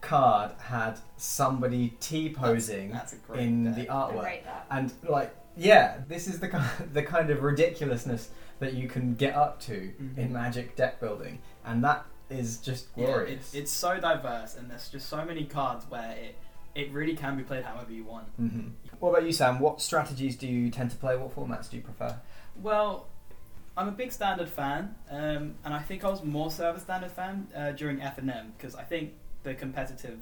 card 0.00 0.52
had 0.60 0.98
somebody 1.18 1.94
T 2.00 2.30
posing 2.30 2.90
That's 2.90 3.12
a 3.12 3.16
great 3.16 3.40
in 3.40 3.64
deck. 3.64 3.74
the 3.76 3.84
artwork 3.86 4.40
and 4.70 4.92
like 5.06 5.34
yeah 5.60 5.98
this 6.08 6.26
is 6.26 6.40
the 6.40 6.48
kind 6.48 6.64
the 6.94 7.02
kind 7.02 7.30
of 7.30 7.42
ridiculousness 7.42 8.30
that 8.60 8.72
you 8.74 8.88
can 8.88 9.14
get 9.14 9.34
up 9.34 9.60
to 9.60 9.92
Mhm. 10.00 10.18
in 10.18 10.32
magic 10.32 10.74
deck 10.76 10.98
building 11.00 11.40
and 11.64 11.84
that 11.84 12.04
is 12.30 12.58
just 12.58 12.88
Yeah, 12.96 13.06
glorious 13.06 13.32
it's, 13.46 13.54
it's 13.54 13.72
so 13.72 13.98
diverse, 14.00 14.54
and 14.56 14.70
there's 14.70 14.88
just 14.88 15.08
so 15.08 15.24
many 15.24 15.44
cards 15.44 15.84
where 15.88 16.12
it 16.12 16.36
it 16.74 16.90
really 16.92 17.16
can 17.16 17.36
be 17.36 17.42
played 17.42 17.64
however 17.64 17.92
you 17.92 18.04
want. 18.04 18.28
hmm 18.36 18.68
what 19.00 19.10
about 19.10 19.24
you 19.24 19.32
sam 19.32 19.58
what 19.58 19.80
strategies 19.80 20.36
do 20.36 20.46
you 20.46 20.70
tend 20.70 20.90
to 20.90 20.96
play 20.96 21.16
what 21.16 21.34
formats 21.34 21.68
do 21.70 21.76
you 21.76 21.82
prefer 21.82 22.16
Well, 22.62 23.06
I'm 23.76 23.88
a 23.88 23.92
big 24.02 24.12
standard 24.12 24.48
fan, 24.48 24.94
um, 25.10 25.54
and 25.64 25.72
I 25.72 25.78
think 25.88 26.04
I 26.04 26.10
was 26.10 26.22
more 26.22 26.50
so 26.50 26.68
of 26.70 26.76
a 26.76 26.80
standard 26.80 27.10
fan 27.12 27.48
uh, 27.56 27.70
during 27.72 27.98
FNM 28.00 28.46
because 28.56 28.74
I 28.74 28.82
think 28.82 29.14
the 29.42 29.54
competitive 29.54 30.18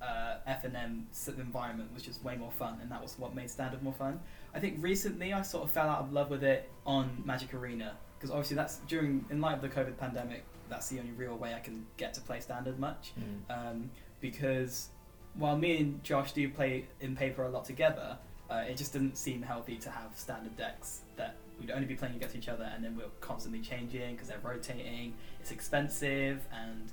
uh, 0.00 0.36
FNM 0.48 1.04
environment 1.38 1.92
was 1.92 2.02
just 2.02 2.22
way 2.22 2.36
more 2.36 2.52
fun, 2.52 2.78
and 2.80 2.90
that 2.92 3.02
was 3.02 3.18
what 3.18 3.34
made 3.34 3.50
standard 3.50 3.82
more 3.82 3.92
fun. 3.92 4.20
I 4.56 4.58
think 4.58 4.76
recently 4.80 5.34
I 5.34 5.42
sort 5.42 5.64
of 5.64 5.70
fell 5.70 5.86
out 5.86 5.98
of 5.98 6.14
love 6.14 6.30
with 6.30 6.42
it 6.42 6.70
on 6.86 7.22
Magic 7.26 7.52
Arena 7.52 7.92
because 8.16 8.30
obviously 8.30 8.56
that's 8.56 8.78
during 8.88 9.22
in 9.28 9.38
light 9.42 9.54
of 9.54 9.60
the 9.60 9.68
COVID 9.68 9.98
pandemic. 9.98 10.44
That's 10.70 10.88
the 10.88 10.98
only 10.98 11.12
real 11.12 11.36
way 11.36 11.52
I 11.52 11.58
can 11.60 11.86
get 11.98 12.14
to 12.14 12.22
play 12.22 12.40
standard 12.40 12.78
much 12.78 13.12
um, 13.50 13.90
because 14.22 14.88
while 15.34 15.58
me 15.58 15.76
and 15.76 16.02
Josh 16.02 16.32
do 16.32 16.48
play 16.48 16.86
in 17.02 17.14
paper 17.14 17.44
a 17.44 17.50
lot 17.50 17.66
together, 17.66 18.16
uh, 18.50 18.64
it 18.66 18.78
just 18.78 18.94
didn't 18.94 19.18
seem 19.18 19.42
healthy 19.42 19.76
to 19.76 19.90
have 19.90 20.18
standard 20.18 20.56
decks 20.56 21.00
that 21.16 21.36
we'd 21.60 21.70
only 21.70 21.86
be 21.86 21.94
playing 21.94 22.16
against 22.16 22.34
each 22.34 22.48
other 22.48 22.64
and 22.74 22.82
then 22.82 22.96
we're 22.96 23.04
constantly 23.20 23.60
changing 23.60 24.14
because 24.14 24.28
they're 24.28 24.40
rotating. 24.42 25.12
It's 25.38 25.50
expensive 25.50 26.40
and 26.50 26.90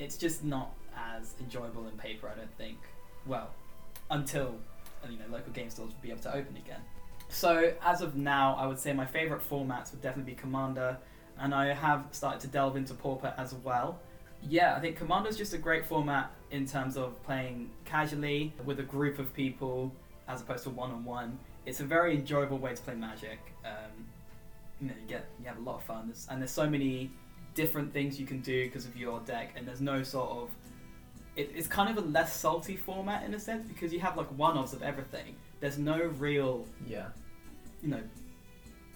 it's 0.00 0.16
just 0.16 0.42
not 0.42 0.74
as 0.96 1.34
enjoyable 1.38 1.86
in 1.86 1.96
paper. 1.96 2.28
I 2.28 2.36
don't 2.36 2.56
think. 2.58 2.78
Well, 3.24 3.50
until 4.10 4.56
you 5.08 5.16
know 5.16 5.26
local 5.30 5.52
game 5.52 5.70
stores 5.70 5.90
will 5.90 6.02
be 6.02 6.10
able 6.10 6.22
to 6.22 6.34
open 6.34 6.56
again. 6.56 6.80
So 7.34 7.72
as 7.82 8.00
of 8.00 8.14
now, 8.14 8.54
I 8.54 8.64
would 8.66 8.78
say 8.78 8.92
my 8.92 9.04
favourite 9.04 9.42
formats 9.42 9.90
would 9.90 10.00
definitely 10.00 10.34
be 10.34 10.40
Commander, 10.40 10.96
and 11.40 11.52
I 11.52 11.74
have 11.74 12.06
started 12.12 12.40
to 12.42 12.46
delve 12.46 12.76
into 12.76 12.94
Pauper 12.94 13.34
as 13.36 13.54
well. 13.54 13.98
Yeah, 14.48 14.76
I 14.76 14.80
think 14.80 14.96
Commander 14.96 15.30
is 15.30 15.36
just 15.36 15.52
a 15.52 15.58
great 15.58 15.84
format 15.84 16.30
in 16.52 16.64
terms 16.64 16.96
of 16.96 17.20
playing 17.24 17.70
casually 17.84 18.52
with 18.64 18.78
a 18.78 18.84
group 18.84 19.18
of 19.18 19.34
people 19.34 19.92
as 20.28 20.42
opposed 20.42 20.62
to 20.62 20.70
one 20.70 20.92
on 20.92 21.04
one. 21.04 21.36
It's 21.66 21.80
a 21.80 21.84
very 21.84 22.14
enjoyable 22.14 22.58
way 22.58 22.72
to 22.72 22.80
play 22.80 22.94
Magic. 22.94 23.40
Um, 23.64 24.06
you 24.80 24.86
know, 24.86 24.94
you 25.02 25.08
get 25.08 25.26
you 25.40 25.46
have 25.46 25.58
a 25.58 25.62
lot 25.62 25.76
of 25.76 25.82
fun, 25.82 26.06
there's, 26.06 26.28
and 26.30 26.40
there's 26.40 26.52
so 26.52 26.70
many 26.70 27.10
different 27.56 27.92
things 27.92 28.20
you 28.20 28.26
can 28.26 28.42
do 28.42 28.66
because 28.66 28.86
of 28.86 28.96
your 28.96 29.18
deck, 29.20 29.54
and 29.56 29.66
there's 29.66 29.80
no 29.80 30.04
sort 30.04 30.30
of 30.30 30.50
it, 31.34 31.50
it's 31.52 31.66
kind 31.66 31.90
of 31.90 32.04
a 32.04 32.06
less 32.06 32.32
salty 32.32 32.76
format 32.76 33.24
in 33.24 33.34
a 33.34 33.40
sense 33.40 33.64
because 33.66 33.92
you 33.92 33.98
have 33.98 34.16
like 34.16 34.28
one-offs 34.38 34.72
of 34.72 34.84
everything. 34.84 35.34
There's 35.58 35.78
no 35.78 35.98
real 35.98 36.64
Yeah. 36.86 37.08
You 37.84 37.90
know, 37.90 38.00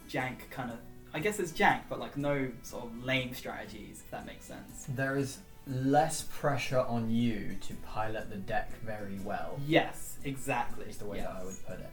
jank 0.09 0.51
kind 0.51 0.71
of. 0.71 0.79
I 1.15 1.21
guess 1.21 1.39
it's 1.39 1.53
jank, 1.53 1.83
but 1.89 2.01
like 2.01 2.17
no 2.17 2.51
sort 2.63 2.85
of 2.85 3.05
lame 3.05 3.35
strategies. 3.35 4.03
If 4.05 4.11
that 4.11 4.27
makes 4.27 4.47
sense. 4.47 4.87
There 4.89 5.17
is 5.17 5.39
less 5.67 6.27
pressure 6.33 6.81
on 6.81 7.11
you 7.11 7.57
to 7.61 7.75
pilot 7.75 8.31
the 8.31 8.37
deck 8.37 8.71
very 8.83 9.19
well. 9.25 9.59
Yes, 9.67 10.17
exactly. 10.25 10.87
Is 10.87 10.97
the 10.97 11.07
way 11.07 11.19
yes. 11.19 11.29
that 11.29 11.41
I 11.41 11.45
would 11.45 11.67
put 11.67 11.81
it. 11.81 11.91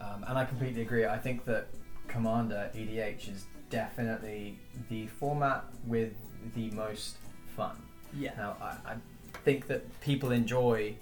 Um, 0.00 0.24
and 0.26 0.38
I 0.38 0.44
completely 0.44 0.82
agree. 0.82 1.06
I 1.06 1.18
think 1.18 1.44
that 1.44 1.68
Commander 2.08 2.70
EDH 2.74 3.32
is 3.32 3.46
definitely 3.70 4.58
the 4.88 5.06
format 5.06 5.64
with 5.86 6.12
the 6.54 6.70
most 6.70 7.16
fun. 7.56 7.76
Yeah. 8.14 8.32
Now, 8.36 8.56
I, 8.60 8.92
I 8.92 8.96
think 9.44 9.68
that 9.68 10.00
people 10.00 10.32
enjoy 10.32 10.96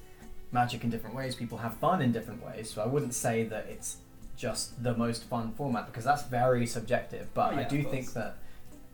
Magic 0.52 0.82
in 0.82 0.90
different 0.90 1.14
ways. 1.14 1.36
People 1.36 1.58
have 1.58 1.74
fun 1.74 2.02
in 2.02 2.10
different 2.10 2.44
ways. 2.44 2.68
So 2.70 2.82
I 2.82 2.86
wouldn't 2.86 3.14
say 3.14 3.44
that 3.44 3.66
it's 3.68 3.98
just 4.40 4.82
the 4.82 4.94
most 4.96 5.24
fun 5.24 5.52
format 5.52 5.86
because 5.86 6.04
that's 6.04 6.22
very 6.24 6.66
subjective. 6.66 7.28
But 7.34 7.52
Oh, 7.52 7.56
yeah, 7.56 7.60
I 7.60 7.64
do 7.68 7.82
think 7.84 8.12
that 8.14 8.36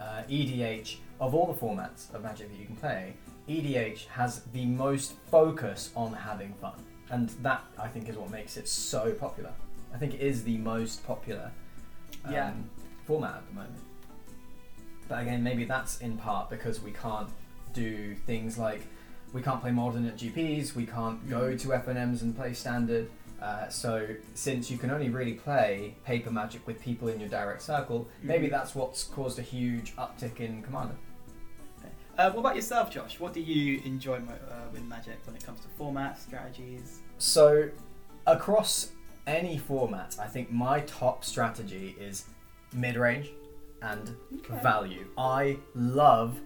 uh, 0.01 0.23
EDH, 0.29 0.97
of 1.21 1.35
all 1.35 1.47
the 1.47 1.55
formats 1.59 2.13
of 2.13 2.23
Magic 2.23 2.51
that 2.51 2.59
you 2.59 2.67
can 2.67 2.77
play, 2.77 3.15
EDH 3.49 4.07
has 4.09 4.43
the 4.53 4.67
most 4.67 5.13
focus 5.31 5.93
on 5.95 6.13
having 6.13 6.53
fun, 6.55 6.75
and 7.11 7.29
that 7.43 7.63
I 7.79 7.87
think 7.87 8.09
is 8.09 8.17
what 8.17 8.31
makes 8.31 8.57
it 8.57 8.67
so 8.69 9.13
popular. 9.13 9.53
I 9.95 9.99
think 9.99 10.15
it 10.15 10.21
is 10.21 10.43
the 10.43 10.59
most 10.59 11.07
popular 11.07 11.53
um, 12.25 12.33
Yeah. 12.33 12.53
format 13.07 13.37
at 13.37 13.47
the 13.49 13.55
moment. 13.55 13.79
But 15.09 15.23
again, 15.23 15.45
maybe 15.45 15.65
that's 15.65 16.01
in 16.01 16.17
part 16.19 16.51
because 16.51 16.81
we 16.83 16.91
can't 16.91 17.29
do 17.73 18.17
things 18.27 18.59
like 18.59 18.83
we 19.33 19.43
can't 19.43 19.61
play 19.61 19.71
modern 19.71 20.07
at 20.07 20.17
GPs, 20.17 20.75
we 20.75 20.87
can't 20.87 21.29
go 21.29 21.53
Mhm. 21.53 21.61
to 21.61 21.69
FNMs 21.75 22.23
and 22.23 22.35
play 22.35 22.53
standard. 22.53 23.09
Uh, 23.47 23.69
so 23.69 24.09
since 24.35 24.73
you 24.73 24.77
can 24.77 24.91
only 24.91 25.09
really 25.09 25.35
play 25.35 25.95
paper 26.05 26.33
magic 26.33 26.67
with 26.67 26.81
people 26.81 27.07
in 27.07 27.21
your 27.21 27.29
direct 27.29 27.63
circle, 27.63 28.09
maybe 28.21 28.49
Mhm. 28.49 28.51
that's 28.51 28.75
what's 28.75 29.05
caused 29.05 29.39
a 29.39 29.43
huge 29.43 29.95
uptick 29.95 30.41
in 30.41 30.63
Commander. 30.63 30.97
Uh, 32.19 32.31
what 32.33 32.41
about 32.41 32.57
yourself, 32.57 32.91
Josh? 32.91 33.21
What 33.21 33.35
do 33.35 33.41
you 33.41 33.81
enjoy 33.85 34.19
mo- 34.21 34.33
uh, 34.51 34.69
with 34.73 34.83
Magic 34.83 35.19
when 35.27 35.37
it 35.37 35.45
comes 35.45 35.61
to 35.61 35.69
formats, 35.79 36.21
strategies? 36.21 37.03
So 37.19 37.69
across 38.27 38.91
any 39.29 39.59
format, 39.59 40.17
I 40.19 40.27
think 40.27 40.51
my 40.51 40.81
top 40.81 41.25
strategy 41.25 41.95
is 42.01 42.25
mid 42.73 42.97
range 42.97 43.31
and 43.83 44.17
Okay. 44.39 44.61
value. 44.61 45.07
I 45.17 45.59
love 45.75 46.41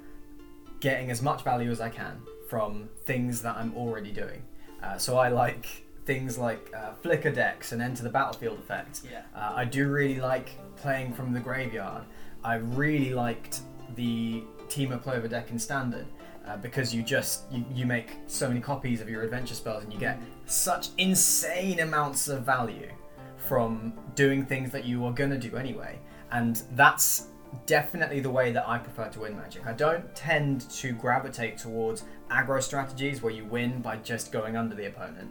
getting 0.80 1.11
as 1.11 1.23
much 1.23 1.45
value 1.45 1.71
as 1.71 1.80
I 1.80 1.88
can 1.88 2.21
from 2.49 2.90
things 3.07 3.40
that 3.42 3.57
I'm 3.57 3.75
already 3.76 4.12
doing. 4.12 4.42
Uh, 4.83 4.99
so 4.99 5.16
I 5.19 5.28
like 5.28 5.85
things 6.04 6.38
like 6.38 6.73
uh, 6.75 6.92
flicker 7.02 7.30
decks 7.30 7.73
and 7.73 7.83
enter 7.83 8.02
the 8.02 8.11
battlefield 8.11 8.59
effect. 8.59 9.02
Yeah. 9.11 9.23
Uh, 9.35 9.52
I 9.57 9.64
do 9.64 9.88
really 9.88 10.21
like 10.21 10.50
playing 10.76 11.12
from 11.12 11.33
the 11.33 11.40
graveyard. 11.40 12.04
I 12.42 12.54
really 12.57 13.12
liked 13.12 13.61
the 13.97 14.42
Temur 14.69 15.02
Clover 15.02 15.28
deck 15.28 15.50
in 15.50 15.59
standard. 15.59 16.07
Uh, 16.47 16.57
because 16.57 16.92
you 16.92 17.02
just 17.02 17.42
you, 17.52 17.62
you 17.73 17.85
make 17.85 18.16
so 18.26 18.49
many 18.49 18.61
copies 18.61 19.02
of 19.02 19.11
your 19.11 19.23
adventure 19.23 19.54
spells 19.54 19.85
and 19.85 19.92
you 19.92 19.99
get 20.00 20.19
such 20.47 20.88
insane 20.97 21.80
amounts 21.80 22.28
of 22.28 22.45
value 22.45 22.88
from 23.37 23.92
doing 24.14 24.45
things 24.45 24.73
that 24.73 24.85
you 24.85 25.04
are 25.04 25.12
gonna 25.12 25.38
do 25.38 25.54
anyway 25.57 25.99
and 26.33 26.62
that's 26.73 27.26
definitely 27.66 28.21
the 28.21 28.30
way 28.30 28.52
that 28.52 28.69
I 28.69 28.78
prefer 28.78 29.09
to 29.11 29.21
win 29.21 29.37
magic. 29.37 29.66
I 29.66 29.73
don't 29.73 30.14
tend 30.14 30.69
to 30.71 30.92
gravitate 30.92 31.59
towards 31.59 32.04
aggro 32.30 32.62
strategies 32.62 33.23
where 33.23 33.33
you 33.33 33.45
win 33.45 33.80
by 33.80 33.97
just 33.97 34.33
going 34.33 34.57
under 34.57 34.75
the 34.75 34.87
opponent 34.87 35.30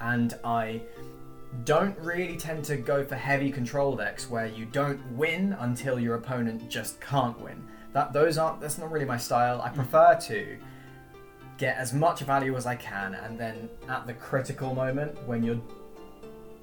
and 0.00 0.34
I 0.44 0.82
don't 1.64 1.96
really 1.98 2.36
tend 2.36 2.64
to 2.64 2.76
go 2.76 3.04
for 3.04 3.14
heavy 3.14 3.50
control 3.50 3.94
decks 3.94 4.28
where 4.28 4.46
you 4.46 4.64
don't 4.66 5.00
win 5.12 5.56
until 5.60 5.98
your 5.98 6.16
opponent 6.16 6.68
just 6.68 7.00
can't 7.00 7.40
win. 7.40 7.62
That 7.92 8.12
those 8.12 8.38
aren't 8.38 8.60
that's 8.60 8.78
not 8.78 8.90
really 8.90 9.04
my 9.04 9.16
style. 9.16 9.62
I 9.62 9.68
mm. 9.68 9.76
prefer 9.76 10.16
to 10.16 10.58
get 11.56 11.76
as 11.76 11.92
much 11.92 12.20
value 12.20 12.56
as 12.56 12.66
I 12.66 12.74
can 12.74 13.14
and 13.14 13.38
then 13.38 13.68
at 13.88 14.06
the 14.06 14.14
critical 14.14 14.74
moment 14.74 15.16
when 15.26 15.44
you're 15.44 15.60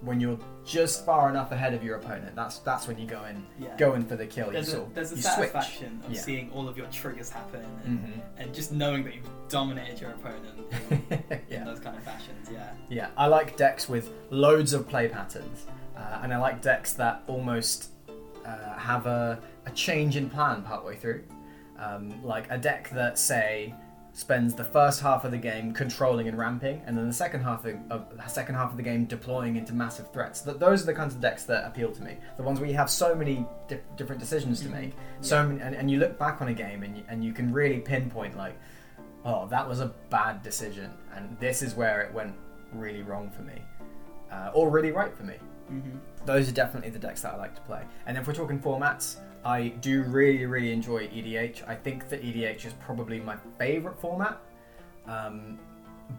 when 0.01 0.19
you're 0.19 0.39
just 0.65 1.05
far 1.05 1.29
enough 1.29 1.51
ahead 1.51 1.73
of 1.73 1.83
your 1.83 1.95
opponent, 1.97 2.35
that's 2.35 2.59
that's 2.59 2.87
when 2.87 2.97
you 2.97 3.05
go 3.07 3.23
in 3.25 3.45
Yeah. 3.59 3.75
go 3.77 3.93
in 3.93 4.03
for 4.05 4.15
the 4.15 4.25
kill. 4.25 4.51
There's 4.51 4.67
you 4.67 4.73
a, 4.73 4.75
sort 4.77 4.87
of- 4.89 4.95
there's 4.95 5.11
a 5.11 5.15
you 5.15 5.21
satisfaction 5.21 6.01
of 6.05 6.11
Yeah. 6.11 6.21
seeing 6.21 6.51
all 6.51 6.67
of 6.67 6.77
your 6.77 6.87
triggers 6.87 7.29
happen 7.29 7.63
and, 7.85 7.99
Mhm. 7.99 8.21
and 8.37 8.53
just 8.53 8.71
knowing 8.71 9.03
that 9.03 9.13
you've 9.15 9.29
dominated 9.49 10.01
your 10.01 10.11
opponent 10.11 10.59
in, 10.89 11.41
in 11.57 11.65
those 11.65 11.79
kind 11.79 11.95
of 11.97 12.03
fashions. 12.03 12.49
Yeah. 12.51 12.71
Yeah, 12.89 13.07
I 13.17 13.27
like 13.27 13.57
decks 13.57 13.87
with 13.87 14.09
loads 14.31 14.73
of 14.73 14.87
play 14.89 15.07
patterns, 15.07 15.65
uh, 15.95 16.19
and 16.23 16.33
I 16.33 16.37
like 16.37 16.61
decks 16.61 16.93
that 16.93 17.23
almost 17.27 17.89
uh, 18.45 18.73
have 18.77 19.05
a, 19.05 19.39
a 19.67 19.71
change 19.71 20.17
in 20.17 20.29
plan 20.29 20.63
partway 20.63 20.95
through. 20.95 21.23
Um, 21.77 22.23
like 22.23 22.49
a 22.51 22.57
deck 22.57 22.89
that, 22.91 23.17
say, 23.19 23.73
spends 24.13 24.53
the 24.53 24.63
first 24.63 25.01
half 25.01 25.23
of 25.23 25.31
the 25.31 25.37
game 25.37 25.73
controlling 25.73 26.27
and 26.27 26.37
ramping, 26.37 26.81
and 26.85 26.97
then 26.97 27.07
the 27.07 27.13
second 27.13 27.41
half 27.41 27.63
of, 27.65 27.75
of 27.89 28.17
the 28.17 28.27
second 28.27 28.55
half 28.55 28.71
of 28.71 28.77
the 28.77 28.83
game 28.83 29.05
deploying 29.05 29.55
into 29.55 29.73
massive 29.73 30.11
threats. 30.11 30.41
Th- 30.41 30.57
those 30.57 30.83
are 30.83 30.85
the 30.85 30.93
kinds 30.93 31.15
of 31.15 31.21
decks 31.21 31.43
that 31.45 31.65
appeal 31.65 31.91
to 31.91 32.03
me. 32.03 32.17
The 32.35 32.43
ones 32.43 32.59
where 32.59 32.69
you 32.69 32.75
have 32.75 32.89
so 32.89 33.15
many 33.15 33.45
di- 33.67 33.79
different 33.95 34.19
decisions 34.19 34.59
to 34.61 34.69
make, 34.69 34.93
so 35.21 35.47
many, 35.47 35.61
and, 35.61 35.75
and 35.75 35.89
you 35.89 35.97
look 35.97 36.19
back 36.19 36.41
on 36.41 36.49
a 36.49 36.53
game 36.53 36.83
and 36.83 36.97
you, 36.97 37.03
and 37.07 37.23
you 37.23 37.31
can 37.31 37.53
really 37.53 37.79
pinpoint 37.79 38.35
like, 38.35 38.59
oh, 39.23 39.47
that 39.47 39.67
was 39.67 39.79
a 39.79 39.93
bad 40.09 40.43
decision, 40.43 40.91
and 41.15 41.37
this 41.39 41.61
is 41.61 41.75
where 41.75 42.01
it 42.01 42.13
went 42.13 42.35
really 42.73 43.03
wrong 43.03 43.29
for 43.29 43.43
me, 43.43 43.61
uh, 44.31 44.51
or 44.53 44.69
really 44.69 44.91
right 44.91 45.15
for 45.15 45.23
me. 45.23 45.35
Mm-hmm. 45.71 45.97
Those 46.25 46.49
are 46.49 46.53
definitely 46.53 46.89
the 46.89 46.99
decks 46.99 47.21
that 47.21 47.33
I 47.33 47.37
like 47.37 47.55
to 47.55 47.61
play. 47.61 47.83
And 48.05 48.17
if 48.17 48.27
we're 48.27 48.33
talking 48.33 48.59
formats, 48.59 49.17
I 49.43 49.69
do 49.69 50.03
really, 50.03 50.45
really 50.45 50.71
enjoy 50.71 51.07
EDH. 51.07 51.67
I 51.67 51.75
think 51.75 52.09
that 52.09 52.21
EDH 52.21 52.65
is 52.65 52.73
probably 52.73 53.19
my 53.19 53.37
favorite 53.57 53.99
format. 53.99 54.39
Um, 55.07 55.59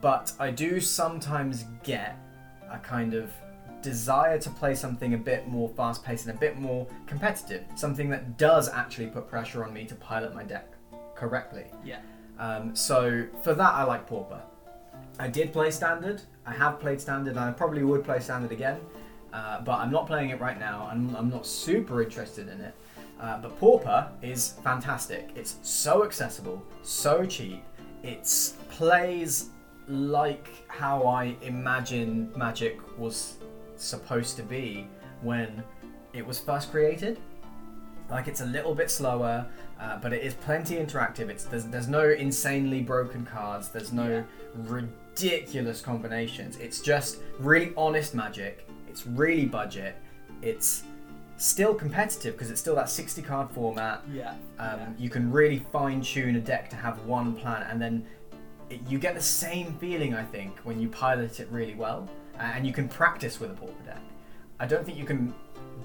but 0.01 0.33
I 0.41 0.51
do 0.51 0.81
sometimes 0.81 1.65
get 1.83 2.17
a 2.71 2.79
kind 2.79 3.15
of 3.15 3.31
desire 3.83 4.39
to 4.39 4.51
play 4.51 4.75
something 4.75 5.15
a 5.15 5.19
bit 5.19 5.47
more 5.49 5.69
fast 5.71 6.05
paced 6.05 6.27
and 6.27 6.37
a 6.37 6.39
bit 6.39 6.59
more 6.59 6.87
competitive. 7.07 7.65
Something 7.75 8.09
that 8.11 8.39
does 8.39 8.69
actually 8.69 9.09
put 9.09 9.29
pressure 9.29 9.65
on 9.65 9.73
me 9.73 9.85
to 9.85 9.95
pilot 9.97 10.35
my 10.35 10.45
deck 10.45 10.73
correctly. 11.15 11.67
Yeah. 11.85 12.01
Um, 12.39 12.75
so 12.75 13.27
for 13.43 13.55
that, 13.55 13.75
I 13.75 13.85
like 13.85 14.07
Pauper. 14.07 14.41
I 15.19 15.29
did 15.29 15.53
play 15.53 15.71
Standard. 15.71 16.23
I 16.47 16.53
have 16.53 16.81
played 16.81 17.01
Standard, 17.01 17.33
and 17.37 17.41
I 17.41 17.51
probably 17.53 17.85
would 17.85 18.05
play 18.05 18.19
Standard 18.21 18.53
again. 18.53 18.81
Uh, 19.33 19.61
but 19.63 19.79
I'm 19.79 19.91
not 19.91 20.07
playing 20.07 20.31
it 20.31 20.41
right 20.41 20.59
now, 20.59 20.89
and 20.91 21.17
I'm 21.17 21.31
not 21.31 21.47
super 21.47 22.03
interested 22.03 22.49
in 22.49 22.61
it. 22.61 22.75
Uh, 23.23 23.39
but 23.39 23.59
Pauper 23.61 24.09
is 24.21 24.55
fantastic. 24.65 25.31
It's 25.37 25.57
so 25.63 26.05
accessible, 26.05 26.61
so 26.83 27.25
cheap. 27.25 27.63
It 28.03 28.29
plays 28.69 29.51
like 29.87 30.49
how 30.69 31.07
I 31.07 31.37
imagine 31.43 32.33
Magic 32.37 32.81
was 32.99 33.37
supposed 33.77 34.37
to 34.39 34.43
be 34.43 34.89
when 35.23 35.63
it 36.13 36.27
was 36.27 36.41
first 36.41 36.73
created. 36.73 37.21
Like 38.11 38.27
it's 38.27 38.41
a 38.41 38.47
little 38.47 38.75
bit 38.75 38.91
slower, 38.91 39.47
uh, 39.81 39.99
but 39.99 40.13
it 40.13 40.23
is 40.23 40.35
plenty 40.35 40.75
interactive. 40.77 41.29
It's 41.29 41.45
there's, 41.45 41.65
there's 41.67 41.89
no 41.89 42.11
insanely 42.11 42.83
broken 42.83 43.25
cards. 43.25 43.69
There's 43.69 43.93
no 43.93 44.09
Yeah. 44.11 44.23
ridiculous 44.57 45.81
combinations. 45.81 46.57
It's 46.57 46.81
just 46.81 47.19
really 47.39 47.73
honest 47.77 48.15
magic. 48.15 48.69
It's 48.89 49.07
really 49.07 49.47
budget. 49.47 49.95
It's 50.43 50.83
still 51.43 51.75
competitive 51.75 52.35
because 52.35 52.51
it's 52.51 52.61
still 52.61 52.77
that 52.77 52.89
60 52.89 53.21
card 53.23 53.51
format. 53.51 54.03
Yeah. 54.13 54.31
Um, 54.31 54.37
yeah. 54.59 54.89
You 54.99 55.11
can 55.11 55.31
really 55.31 55.59
fine 55.73 56.01
tune 56.01 56.37
a 56.37 56.41
deck 56.41 56.71
to 56.71 56.77
have 56.77 57.05
one 57.05 57.35
plan, 57.35 57.67
and 57.69 57.81
then 57.81 58.07
it, 58.71 58.81
you 58.89 58.99
get 58.99 59.15
the 59.15 59.21
same 59.21 59.75
feeling, 59.75 60.15
I 60.15 60.23
think, 60.23 60.59
when 60.61 60.81
you 60.81 60.89
pilot 60.89 61.41
it 61.41 61.49
really 61.51 61.75
well, 61.75 62.09
uh, 62.39 62.43
and 62.43 62.67
you 62.67 62.73
can 62.73 62.89
practice 62.89 63.41
with 63.41 63.51
a 63.51 63.55
pauper 63.55 63.83
deck. 63.85 64.01
I 64.61 64.67
don't 64.67 64.85
think 64.87 64.97
you 64.97 65.05
can 65.05 65.35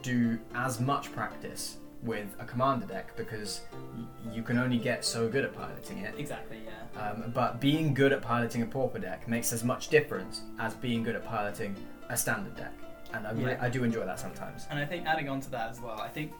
do 0.03 0.37
as 0.53 0.79
much 0.79 1.11
practice 1.11 1.77
with 2.03 2.27
a 2.39 2.45
commander 2.45 2.85
deck 2.85 3.17
because 3.17 3.61
y- 3.97 4.05
you 4.35 4.43
can 4.43 4.59
only 4.59 4.77
get 4.77 5.03
so 5.03 5.27
good 5.27 5.43
at 5.43 5.55
piloting 5.55 5.97
it. 5.99 6.13
Exactly, 6.19 6.59
yeah. 6.63 7.01
Um, 7.01 7.31
but 7.33 7.59
being 7.59 7.95
good 7.95 8.13
at 8.13 8.21
piloting 8.21 8.61
a 8.61 8.65
pauper 8.67 8.99
deck 8.99 9.27
makes 9.27 9.51
as 9.51 9.63
much 9.63 9.89
difference 9.89 10.41
as 10.59 10.75
being 10.75 11.01
good 11.01 11.15
at 11.15 11.25
piloting 11.25 11.75
a 12.09 12.15
standard 12.15 12.55
deck, 12.55 12.73
and 13.13 13.27
I, 13.27 13.31
Yeah. 13.33 13.57
I 13.61 13.69
do 13.69 13.83
enjoy 13.83 14.05
that 14.05 14.19
sometimes. 14.19 14.67
And 14.69 14.79
I 14.79 14.85
think 14.85 15.05
adding 15.05 15.29
on 15.29 15.39
to 15.41 15.49
that 15.51 15.69
as 15.69 15.79
well, 15.79 15.99
I 15.99 16.09
think 16.09 16.33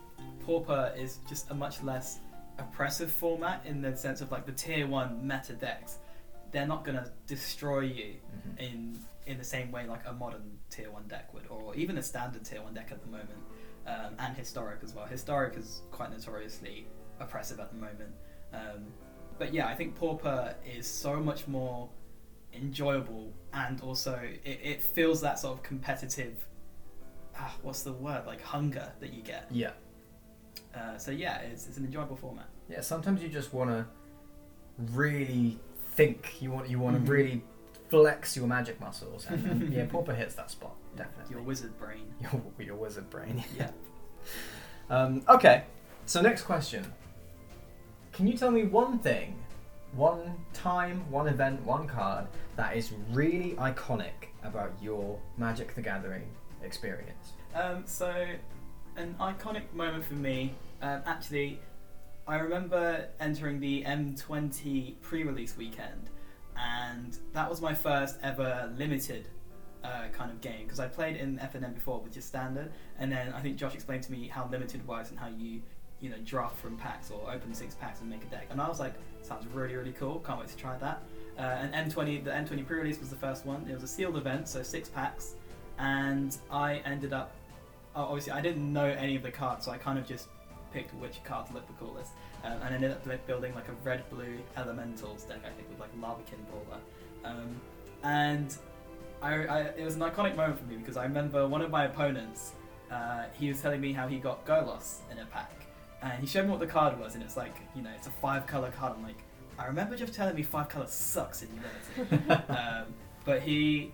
Pauper 0.46 0.94
is 0.98 1.20
just 1.28 1.50
a 1.52 1.54
much 1.54 1.84
less 1.84 2.20
oppressive 2.58 3.12
format 3.12 3.66
in 3.66 3.82
the 3.82 3.96
sense 3.96 4.22
of 4.22 4.32
like 4.32 4.46
the 4.46 4.52
tier 4.52 4.88
one 4.88 5.26
meta 5.28 5.54
decks. 5.54 5.98
They're 6.52 6.68
not 6.68 6.84
gonna 6.86 7.12
destroy 7.28 7.82
you 7.82 8.16
Mhm. 8.36 8.60
in 8.60 9.00
in 9.28 9.38
the 9.38 9.44
same 9.44 9.70
way 9.74 9.86
like 9.86 10.06
a 10.08 10.14
modern 10.14 10.58
tier 10.70 10.90
one 10.90 11.06
deck 11.10 11.34
would, 11.34 11.46
or 11.48 11.76
even 11.76 11.98
a 11.98 12.02
standard 12.02 12.46
tier 12.46 12.62
one 12.62 12.74
deck 12.74 12.94
at 12.94 13.02
the 13.02 13.08
moment, 13.08 13.38
um, 13.86 14.16
and 14.20 14.38
historic 14.38 14.80
as 14.84 14.94
well. 14.94 15.06
Historic 15.06 15.58
is 15.58 15.82
quite 15.92 16.10
notoriously 16.12 16.88
oppressive 17.20 17.60
at 17.60 17.70
the 17.74 17.76
moment. 17.78 18.16
Um, 18.54 18.88
but 19.38 19.54
yeah, 19.54 19.68
I 19.68 19.76
think 19.76 19.96
Pauper 19.96 20.56
is 20.66 20.88
so 20.88 21.18
much 21.20 21.46
more 21.46 21.90
enjoyable, 22.54 23.34
and 23.54 23.82
also 23.82 24.16
it, 24.46 24.60
it 24.64 24.82
feels 24.82 25.20
that 25.22 25.40
sort 25.40 25.58
of 25.58 25.64
competitive. 25.64 26.48
Ah, 27.40 27.54
what's 27.62 27.84
the 27.84 27.94
word? 27.94 28.24
Like 28.26 28.42
hunger 28.42 28.92
that 29.00 29.14
you 29.14 29.22
get. 29.22 29.46
Yeah, 29.52 29.72
Uh, 30.76 30.98
so 30.98 31.12
yeah, 31.12 31.40
it's, 31.42 31.68
it's 31.68 31.78
an 31.78 31.86
enjoyable 31.86 32.16
format. 32.16 32.48
yeah. 32.70 32.82
Sometimes 32.82 33.22
you 33.22 33.30
just 33.30 33.54
want 33.54 33.70
to 33.70 33.86
really 34.94 35.60
think. 35.96 36.42
You 36.42 36.52
want 36.52 36.70
you 36.70 36.80
want 36.80 36.96
to 36.98 37.02
Mhm. 37.02 37.10
really 37.16 37.44
flex 37.90 38.36
your 38.36 38.48
magic 38.48 38.80
muscles, 38.80 39.26
and, 39.30 39.46
and 39.46 39.74
yeah, 39.74 39.86
pauper 39.90 40.14
hits 40.14 40.36
that 40.36 40.52
spot 40.52 40.76
definitely. 40.96 41.36
Your 41.36 41.44
wizard 41.44 41.78
brain. 41.80 42.14
your, 42.22 42.42
your 42.68 42.76
wizard 42.76 43.10
brain. 43.10 43.44
Yeah. 43.58 43.72
Um, 44.90 45.22
okay, 45.28 45.66
so 46.06 46.22
next 46.22 46.44
question. 46.44 46.86
Can 48.14 48.26
you 48.26 48.38
tell 48.38 48.52
me 48.52 48.64
one 48.64 49.00
thing, 49.00 49.36
one 49.94 50.34
time, 50.54 51.10
one 51.12 51.28
event, 51.28 51.62
one 51.66 51.88
card 51.88 52.26
that 52.56 52.78
is 52.78 52.94
really 53.12 53.52
iconic 53.60 54.30
about 54.44 54.72
your 54.82 55.20
Magic 55.38 55.76
the 55.76 55.82
Gathering 55.82 56.24
experience? 56.64 57.34
Um, 57.56 57.84
so, 57.86 58.26
an 58.96 59.16
iconic 59.20 59.72
moment 59.74 60.06
for 60.06 60.16
me. 60.16 60.54
Um, 60.82 61.02
actually, 61.06 61.60
I 62.28 62.38
remember 62.38 63.08
entering 63.20 63.60
the 63.60 63.84
M20 63.84 65.00
pre-release 65.02 65.56
weekend, 65.56 66.10
and 66.58 67.18
that 67.34 67.50
was 67.50 67.62
my 67.62 67.74
first 67.74 68.18
ever 68.22 68.70
limited 68.78 69.30
uh, 69.82 70.08
kind 70.12 70.32
of 70.32 70.42
game 70.42 70.64
because 70.64 70.80
I 70.80 70.88
played 70.88 71.16
in 71.16 71.38
FNM 71.38 71.74
before, 71.74 72.02
which 72.02 72.18
is 72.18 72.26
standard, 72.26 72.72
and 73.00 73.10
then 73.10 73.34
I 73.34 73.40
think 73.40 73.56
Josh 73.56 73.76
explained 73.76 74.04
to 74.04 74.12
me 74.12 74.28
how 74.28 74.48
limited 74.52 74.86
works 74.86 75.10
and 75.10 75.18
how 75.18 75.28
you, 75.28 75.62
you 76.02 76.10
know, 76.10 76.18
draft 76.26 76.58
from 76.58 76.76
packs 76.76 77.12
or 77.12 77.32
open 77.32 77.54
six 77.54 77.76
packs 77.76 78.02
and 78.02 78.10
make 78.10 78.24
a 78.24 78.28
deck, 78.28 78.48
and 78.50 78.60
I 78.60 78.68
was 78.68 78.80
like, 78.80 78.96
sounds 79.22 79.48
really 79.48 79.76
really 79.76 79.94
cool. 79.94 80.20
Can't 80.20 80.40
wait 80.40 80.50
to 80.50 80.58
try 80.58 80.78
that. 80.80 81.04
Uh, 81.38 81.42
and 81.42 81.92
M20, 81.92 82.26
the 82.26 82.32
M20 82.32 82.66
pre-release 82.66 83.00
was 83.00 83.10
the 83.10 83.16
first 83.16 83.46
one. 83.46 83.66
It 83.70 83.74
was 83.74 83.84
a 83.84 83.88
sealed 83.88 84.18
event, 84.18 84.50
so 84.50 84.64
six 84.64 84.90
packs, 84.90 85.36
and 85.80 86.36
I 86.52 86.78
ended 86.86 87.14
up. 87.14 87.32
oh, 87.96 88.04
Obviously, 88.04 88.32
I 88.32 88.42
didn't 88.42 88.72
know 88.72 88.86
any 88.86 89.16
of 89.16 89.24
the 89.24 89.32
cards, 89.32 89.66
so 89.66 89.72
I 89.72 89.78
kind 89.78 89.98
of 90.00 90.08
just 90.08 90.28
picked 90.74 90.94
which 90.96 91.24
cards 91.24 91.52
looked 91.54 91.68
the 91.68 91.86
coolest, 91.86 92.12
um, 92.44 92.54
and 92.64 92.76
ended 92.76 92.92
up 92.92 93.28
building 93.28 93.54
like 93.56 93.68
a 93.70 93.74
red-blue 93.84 94.38
elementals 94.58 95.24
deck, 95.24 95.40
I 95.46 95.50
think, 95.50 95.70
with 95.70 95.80
like 95.80 95.96
Lavakin 96.00 96.40
Brawler. 96.50 96.82
Um, 97.24 97.60
and 98.04 98.56
I, 99.22 99.34
I, 99.46 99.60
it 99.78 99.84
was 99.84 99.96
an 99.96 100.02
iconic 100.02 100.36
moment 100.36 100.60
for 100.60 100.66
me 100.66 100.78
because 100.78 100.98
I 100.98 101.04
remember 101.04 101.48
one 101.48 101.62
of 101.62 101.72
my 101.72 101.86
opponents. 101.86 102.54
Uh, 102.92 103.24
he 103.38 103.50
was 103.50 103.62
telling 103.62 103.82
me 103.82 103.92
how 103.92 104.08
he 104.08 104.18
got 104.18 104.46
Golos 104.46 105.00
in 105.12 105.20
a 105.20 105.26
pack, 105.26 105.52
and 106.02 106.22
he 106.22 106.28
showed 106.28 106.46
me 106.46 106.52
what 106.52 106.60
the 106.60 106.68
card 106.68 106.98
was, 107.00 107.16
and 107.16 107.24
it's 107.24 107.36
like 107.36 107.56
you 107.76 107.82
know, 107.82 107.90
it's 107.96 108.08
a 108.08 108.12
five-color 108.12 108.72
card. 108.72 108.94
I'm 108.96 109.04
like, 109.04 109.24
I 109.60 109.66
remember 109.66 109.96
just 109.96 110.14
telling 110.14 110.36
me 110.36 110.44
five 110.44 110.70
color 110.70 110.88
sucks 110.88 111.42
in 111.42 111.50
Unity. 111.98 112.34
um, 112.50 112.86
but 113.26 113.42
he, 113.42 113.92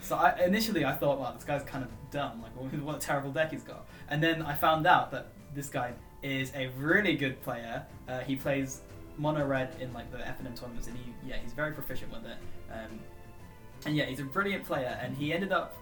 so 0.00 0.16
I, 0.16 0.44
initially 0.44 0.84
I 0.84 0.92
thought, 0.92 1.18
wow, 1.18 1.32
this 1.32 1.44
guy's 1.44 1.62
kind 1.62 1.84
of 1.84 1.90
dumb. 2.10 2.42
Like, 2.42 2.52
what, 2.82 2.96
a 2.96 2.98
terrible 2.98 3.30
deck 3.30 3.50
he's 3.52 3.62
got. 3.62 3.86
And 4.08 4.22
then 4.22 4.42
I 4.42 4.54
found 4.54 4.86
out 4.86 5.10
that 5.12 5.28
this 5.54 5.68
guy 5.68 5.92
is 6.22 6.52
a 6.54 6.68
really 6.78 7.16
good 7.16 7.40
player. 7.42 7.84
Uh, 8.08 8.20
he 8.20 8.36
plays 8.36 8.82
mono 9.18 9.46
red 9.46 9.74
in 9.80 9.92
like 9.92 10.10
the 10.10 10.18
FNM 10.18 10.58
tournaments, 10.58 10.86
and 10.86 10.96
he, 10.96 11.12
yeah, 11.26 11.36
he's 11.36 11.52
very 11.52 11.72
proficient 11.72 12.12
with 12.12 12.24
it. 12.24 12.36
Um, 12.70 12.98
and 13.84 13.96
yeah, 13.96 14.04
he's 14.04 14.20
a 14.20 14.24
brilliant 14.24 14.64
player, 14.64 14.98
and 15.02 15.16
he 15.16 15.32
ended 15.32 15.52
up 15.52 15.76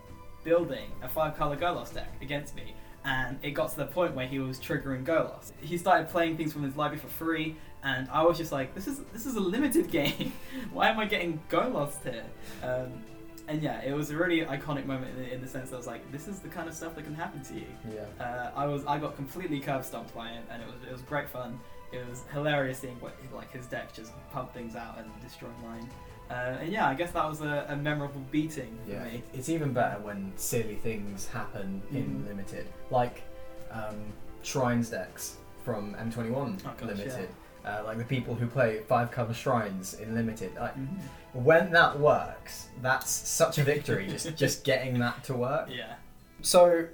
building 0.44 0.90
a 1.02 1.08
five 1.08 1.36
color 1.36 1.56
Golos 1.56 1.92
deck 1.92 2.12
against 2.20 2.54
me. 2.54 2.74
And 3.06 3.38
it 3.42 3.50
got 3.50 3.70
to 3.70 3.76
the 3.76 3.86
point 3.86 4.14
where 4.14 4.26
he 4.26 4.38
was 4.38 4.58
triggering 4.58 5.04
Golos. 5.04 5.52
He 5.60 5.76
started 5.76 6.08
playing 6.08 6.38
things 6.38 6.54
from 6.54 6.62
his 6.62 6.74
library 6.74 7.00
for 7.00 7.08
free, 7.08 7.56
and 7.82 8.08
I 8.10 8.22
was 8.22 8.38
just 8.38 8.50
like, 8.50 8.74
"This 8.74 8.86
is 8.86 9.00
this 9.12 9.26
is 9.26 9.36
a 9.36 9.40
limited 9.40 9.90
game. 9.90 10.32
Why 10.72 10.88
am 10.88 10.98
I 10.98 11.04
getting 11.04 11.40
Golos 11.50 12.02
here?" 12.02 12.24
Um, 12.62 13.02
and 13.48 13.62
yeah, 13.62 13.80
it 13.82 13.92
was 13.92 14.10
a 14.10 14.16
really 14.16 14.40
iconic 14.40 14.86
moment 14.86 15.16
in, 15.18 15.24
in 15.24 15.40
the 15.40 15.48
sense 15.48 15.70
that 15.70 15.76
I 15.76 15.78
was 15.78 15.86
like, 15.86 16.10
"This 16.12 16.28
is 16.28 16.38
the 16.40 16.48
kind 16.48 16.68
of 16.68 16.74
stuff 16.74 16.94
that 16.94 17.04
can 17.04 17.14
happen 17.14 17.42
to 17.44 17.54
you." 17.54 17.66
Yeah. 17.94 18.24
Uh, 18.24 18.50
I 18.56 18.66
was 18.66 18.84
I 18.86 18.98
got 18.98 19.16
completely 19.16 19.60
curb 19.60 19.84
stomped 19.84 20.14
by 20.14 20.30
it, 20.30 20.44
and 20.50 20.62
it 20.62 20.66
was 20.66 20.76
it 20.88 20.92
was 20.92 21.02
great 21.02 21.28
fun. 21.28 21.58
It 21.92 22.08
was 22.08 22.22
hilarious 22.32 22.78
seeing 22.78 22.98
what 23.00 23.14
like 23.34 23.52
his 23.52 23.66
deck 23.66 23.92
just 23.92 24.12
pump 24.32 24.52
things 24.54 24.74
out 24.76 24.98
and 24.98 25.06
destroy 25.22 25.48
mine. 25.62 25.88
Uh, 26.30 26.56
and 26.62 26.72
yeah, 26.72 26.88
I 26.88 26.94
guess 26.94 27.10
that 27.12 27.28
was 27.28 27.42
a, 27.42 27.66
a 27.68 27.76
memorable 27.76 28.22
beating 28.30 28.78
for 28.86 28.92
Yeah, 28.92 29.04
me. 29.04 29.22
it's 29.34 29.50
even 29.50 29.74
better 29.74 30.00
when 30.00 30.32
silly 30.36 30.76
things 30.76 31.26
happen 31.28 31.82
in 31.92 32.22
Mhm. 32.24 32.28
limited, 32.28 32.66
like 32.90 33.22
um, 33.70 33.96
shrines 34.42 34.88
decks 34.88 35.36
from 35.64 35.94
M21 35.96 36.34
Oh, 36.64 36.70
gosh, 36.78 36.80
limited. 36.80 37.28
Uh, 37.64 37.82
like 37.86 37.96
the 37.98 38.04
people 38.04 38.34
who 38.34 38.46
play 38.46 38.80
five 38.88 39.10
cover 39.10 39.32
shrines 39.32 39.94
in 39.94 40.14
limited. 40.14 40.54
Like 40.54 40.76
Mhm. 40.76 40.98
when 41.32 41.70
that 41.72 41.98
works, 41.98 42.68
that's 42.82 43.10
such 43.10 43.56
a 43.58 43.64
victory. 43.64 44.06
just 44.06 44.36
just 44.44 44.64
getting 44.64 44.98
that 44.98 45.24
to 45.24 45.34
work. 45.34 45.68
Yeah. 45.70 45.94
So, 46.42 46.88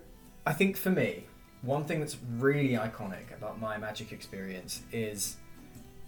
I 0.46 0.52
think 0.52 0.76
for 0.76 0.90
me, 0.90 1.26
one 1.62 1.84
thing 1.84 1.98
that's 2.00 2.16
really 2.38 2.74
iconic 2.74 3.36
about 3.36 3.60
my 3.60 3.78
Magic 3.78 4.12
experience 4.12 4.82
is 4.92 5.36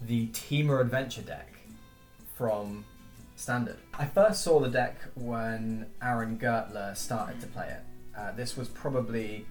the 0.01 0.27
Temur 0.27 0.79
Adventure 0.79 1.21
deck 1.23 1.49
from 2.35 2.85
Standard. 3.35 3.77
I 3.93 4.05
first 4.05 4.43
saw 4.43 4.59
the 4.59 4.69
deck 4.69 4.95
when 5.15 5.87
Aaron 6.01 6.37
Gertler 6.37 6.95
started 6.95 7.41
to 7.41 7.47
play 7.47 7.67
it. 7.67 7.83
Uh, 8.17 8.31
this 8.31 8.55
was 8.55 8.69
probably 8.69 9.45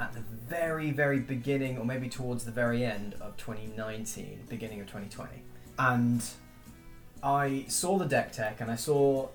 at 0.00 0.12
the 0.14 0.20
very, 0.48 0.90
very 0.90 1.20
beginning, 1.20 1.78
or 1.78 1.84
maybe 1.84 2.08
towards 2.08 2.44
the 2.44 2.50
very 2.50 2.84
end 2.84 3.14
of 3.20 3.36
2019, 3.36 4.46
beginning 4.48 4.80
of 4.80 4.86
2020. 4.86 5.42
And 5.78 6.24
I 7.22 7.66
saw 7.68 7.98
the 7.98 8.06
deck 8.06 8.32
tech 8.32 8.60
and 8.60 8.70
I 8.70 8.76
saw 8.76 9.28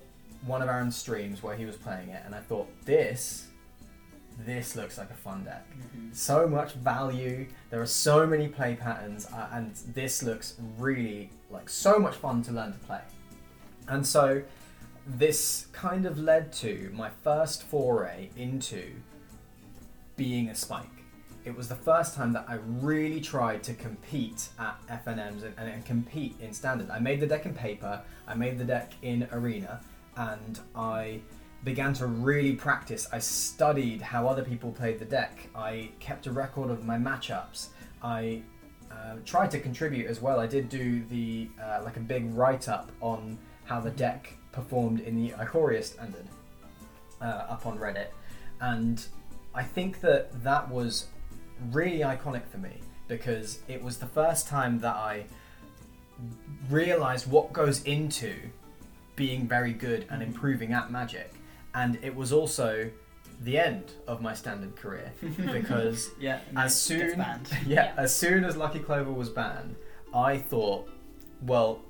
one 0.45 0.61
of 0.61 0.67
Aaron's 0.67 0.95
streams 0.95 1.41
where 1.41 1.55
he 1.55 1.65
was 1.65 1.75
playing 1.75 2.09
it, 2.09 2.21
and 2.25 2.35
I 2.35 2.39
thought, 2.39 2.67
this, 2.85 3.47
this 4.39 4.75
looks 4.75 4.97
like 4.97 5.09
a 5.09 5.15
fun 5.15 5.43
deck. 5.43 5.65
Mhm. 5.71 6.15
So 6.15 6.47
much 6.47 6.73
value. 6.73 7.47
There 7.69 7.81
are 7.81 7.87
so 7.87 8.27
many 8.27 8.47
play 8.47 8.75
patterns, 8.75 9.27
uh, 9.31 9.49
and 9.51 9.73
this 9.93 10.21
looks 10.21 10.55
really 10.77 11.29
like 11.49 11.69
so 11.69 11.97
much 11.99 12.15
fun 12.15 12.41
to 12.43 12.51
learn 12.51 12.73
to 12.73 12.79
play. 12.79 13.01
And 13.87 14.05
so, 14.05 14.43
this 15.07 15.67
kind 15.71 16.05
of 16.05 16.17
led 16.17 16.51
to 16.53 16.91
my 16.93 17.09
first 17.23 17.63
foray 17.63 18.29
into 18.35 18.95
being 20.15 20.49
a 20.49 20.55
spike. 20.55 20.85
It 21.43 21.55
was 21.55 21.67
the 21.67 21.75
first 21.75 22.15
time 22.15 22.33
that 22.33 22.45
I 22.47 22.55
really 22.81 23.21
tried 23.21 23.61
to 23.63 23.73
compete 23.75 24.49
at 24.57 24.79
FNMs 25.05 25.43
and, 25.43 25.53
and 25.57 25.85
compete 25.85 26.35
in 26.39 26.53
standard. 26.53 26.89
I 26.89 26.99
made 26.99 27.19
the 27.19 27.27
deck 27.27 27.45
in 27.45 27.53
paper, 27.53 28.01
I 28.27 28.33
made 28.33 28.57
the 28.57 28.63
deck 28.63 28.93
in 29.03 29.27
arena, 29.31 29.81
and 30.17 30.59
I 30.75 31.21
began 31.63 31.93
to 31.93 32.07
really 32.07 32.53
practice. 32.53 33.07
I 33.11 33.19
studied 33.19 34.01
how 34.01 34.27
other 34.27 34.43
people 34.43 34.71
played 34.71 34.99
the 34.99 35.05
deck. 35.05 35.47
I 35.55 35.91
kept 35.99 36.27
a 36.27 36.31
record 36.31 36.71
of 36.71 36.83
my 36.83 36.97
matchups. 36.97 37.69
I 38.01 38.41
uh, 38.91 39.17
tried 39.25 39.51
to 39.51 39.59
contribute 39.59 40.07
as 40.07 40.21
well. 40.21 40.39
I 40.39 40.47
did 40.47 40.69
do 40.69 41.03
the 41.05 41.49
uh, 41.61 41.81
like 41.83 41.97
a 41.97 42.01
big 42.01 42.33
write 42.33 42.69
up 42.69 42.91
on 43.01 43.37
how 43.65 43.79
the 43.79 43.91
deck 43.91 44.33
performed 44.51 45.01
in 45.01 45.15
the 45.15 45.31
Ikoria 45.33 45.83
standard 45.83 46.25
uh, 47.21 47.25
up 47.49 47.65
on 47.65 47.77
Reddit, 47.77 48.07
and 48.61 49.05
I 49.55 49.63
think 49.63 50.01
that 50.01 50.43
that 50.43 50.69
was 50.69 51.07
really 51.71 51.99
iconic 51.99 52.45
for 52.47 52.57
me 52.57 52.77
because 53.07 53.59
it 53.67 53.81
was 53.81 53.97
the 53.97 54.05
first 54.07 54.47
time 54.47 54.79
that 54.79 54.95
I 54.95 55.25
realized 56.69 57.29
what 57.29 57.53
goes 57.53 57.83
into 57.83 58.35
being 59.15 59.47
very 59.47 59.73
good 59.73 60.05
and 60.09 60.21
improving 60.21 60.73
at 60.73 60.91
Magic, 60.91 61.33
and 61.73 61.97
it 62.01 62.13
was 62.13 62.33
also 62.33 62.89
the 63.41 63.57
end 63.57 63.93
of 64.07 64.21
my 64.21 64.33
standard 64.33 64.75
career 64.75 65.11
because 65.51 66.09
Yeah. 66.19 66.39
as 66.55 66.79
soon 66.79 67.19
yeah, 67.19 67.37
Yeah. 67.65 67.93
as 67.97 68.15
soon 68.15 68.43
as 68.45 68.55
Lucky 68.57 68.79
Clover 68.79 69.11
was 69.11 69.29
banned, 69.29 69.75
I 70.13 70.37
thought, 70.37 70.89
well, 71.41 71.81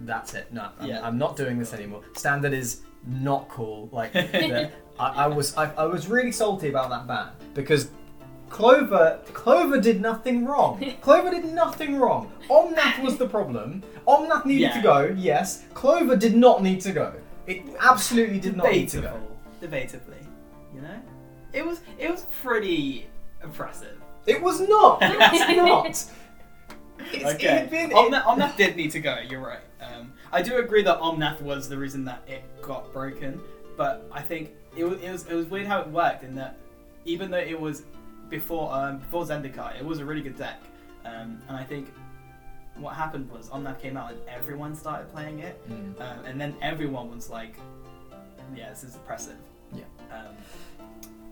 that's 0.00 0.34
it. 0.34 0.52
No, 0.52 0.70
I'm, 0.80 0.88
Yeah. 0.88 1.06
I'm 1.06 1.18
not 1.18 1.36
doing 1.36 1.58
this 1.58 1.72
anymore. 1.74 2.02
Standard 2.16 2.52
is 2.54 2.82
not 3.06 3.48
cool. 3.48 3.88
Like, 3.92 4.12
the- 4.12 4.70
I, 4.98 5.24
I 5.24 5.26
was, 5.26 5.56
I, 5.56 5.72
I 5.74 5.84
was 5.86 6.06
really 6.08 6.30
salty 6.32 6.68
about 6.68 6.88
that 6.90 7.06
ban 7.06 7.28
because 7.54 7.90
Clover, 8.48 9.20
Clover 9.32 9.80
did 9.80 10.00
nothing 10.00 10.44
wrong. 10.44 10.94
Clover 11.00 11.30
did 11.30 11.44
nothing 11.46 11.96
wrong. 11.96 12.30
Omnath 12.48 13.02
was 13.02 13.16
the 13.16 13.26
problem. 13.28 13.82
Omnath 14.06 14.44
needed 14.44 14.72
to 14.74 14.80
go, 14.82 15.12
yes. 15.16 15.64
Clover 15.74 16.14
did 16.16 16.36
not 16.36 16.62
need 16.62 16.80
to 16.82 16.92
go. 16.92 17.12
It 17.46 17.62
absolutely 17.80 18.38
did 18.38 18.56
not 18.56 18.70
need 18.70 18.88
to 18.90 19.00
go. 19.00 19.20
Debatable. 19.60 20.00
Debatably. 20.14 20.24
You 20.74 20.80
know? 20.82 21.00
It 21.52 21.64
was 21.66 21.80
it 21.98 22.10
was 22.10 22.26
pretty 22.42 23.06
impressive. 23.42 24.00
It 24.26 24.40
was 24.40 24.60
not. 24.60 25.02
It 25.02 25.18
was 25.18 25.56
not. 25.56 25.86
It's, 25.86 26.10
It 27.12 27.24
okay. 27.34 27.46
had 27.48 27.70
been, 27.70 27.90
it- 27.90 27.94
Omnath, 27.96 28.22
Omnath 28.24 28.56
did 28.56 28.76
need 28.76 28.90
to 28.92 29.00
go, 29.00 29.18
you're 29.28 29.40
right. 29.40 29.60
I 30.34 30.42
do 30.42 30.56
agree 30.56 30.82
that 30.82 30.98
Omnath 30.98 31.40
was 31.42 31.68
the 31.68 31.78
reason 31.78 32.04
that 32.06 32.24
it 32.26 32.42
got 32.60 32.92
broken, 32.92 33.40
but 33.76 34.04
I 34.10 34.20
think 34.20 34.50
it 34.76 34.82
was, 34.82 35.00
it 35.00 35.12
was 35.12 35.26
it 35.28 35.34
was 35.34 35.46
weird 35.46 35.64
how 35.64 35.80
it 35.80 35.88
worked 35.88 36.24
in 36.24 36.34
that 36.34 36.58
even 37.04 37.30
though 37.30 37.38
it 37.38 37.58
was 37.58 37.84
before 38.28 38.74
um, 38.74 38.98
before 38.98 39.24
Zendikar, 39.24 39.78
it 39.78 39.84
was 39.84 40.00
a 40.00 40.04
really 40.04 40.22
good 40.22 40.36
deck. 40.36 40.60
Um, 41.04 41.40
and 41.46 41.56
I 41.56 41.62
think 41.62 41.94
what 42.74 42.96
happened 42.96 43.30
was 43.30 43.48
Omnath 43.50 43.80
came 43.80 43.96
out 43.96 44.10
and 44.10 44.20
everyone 44.26 44.74
started 44.74 45.08
playing 45.12 45.38
it. 45.38 45.56
Mm. 45.70 46.00
Um, 46.00 46.24
and 46.24 46.40
then 46.40 46.56
everyone 46.60 47.14
was 47.14 47.30
like, 47.30 47.54
"Yeah, 48.56 48.70
this 48.70 48.82
is 48.82 48.96
impressive." 48.96 49.36
Yeah. 49.72 49.84
Um, 50.10 50.34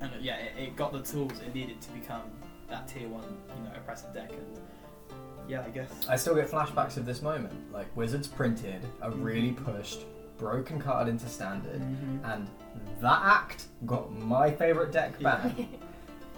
and 0.01 0.13
uh, 0.13 0.17
yeah, 0.21 0.37
it, 0.37 0.53
it 0.57 0.77
got 0.77 0.93
the 0.93 1.03
tools 1.03 1.33
it 1.45 1.53
needed 1.53 1.81
to 1.81 1.91
become 1.91 2.31
that 2.69 2.87
tier 2.87 3.09
one, 3.09 3.37
you 3.57 3.65
know, 3.65 3.75
impressive 3.75 4.15
deck. 4.15 4.31
And 4.31 4.59
yeah, 5.49 5.63
I 5.67 5.71
guess. 5.71 5.91
I 6.09 6.17
still 6.17 6.35
get 6.35 6.49
flashbacks 6.51 6.97
of 6.97 7.07
this 7.07 7.23
moment. 7.23 7.55
Like 7.73 7.95
Wizards 7.97 8.27
printed 8.29 8.85
a 9.01 9.11
really 9.11 9.53
pushed 9.53 10.01
broken 10.39 10.81
card 10.81 11.09
into 11.09 11.27
standard, 11.29 11.81
and 12.25 12.49
that 13.01 13.21
act 13.25 13.67
got 13.87 14.13
my 14.13 14.51
favorite 14.51 14.93
deck 14.93 15.15
Yeah. 15.19 15.37
banned. 15.39 15.69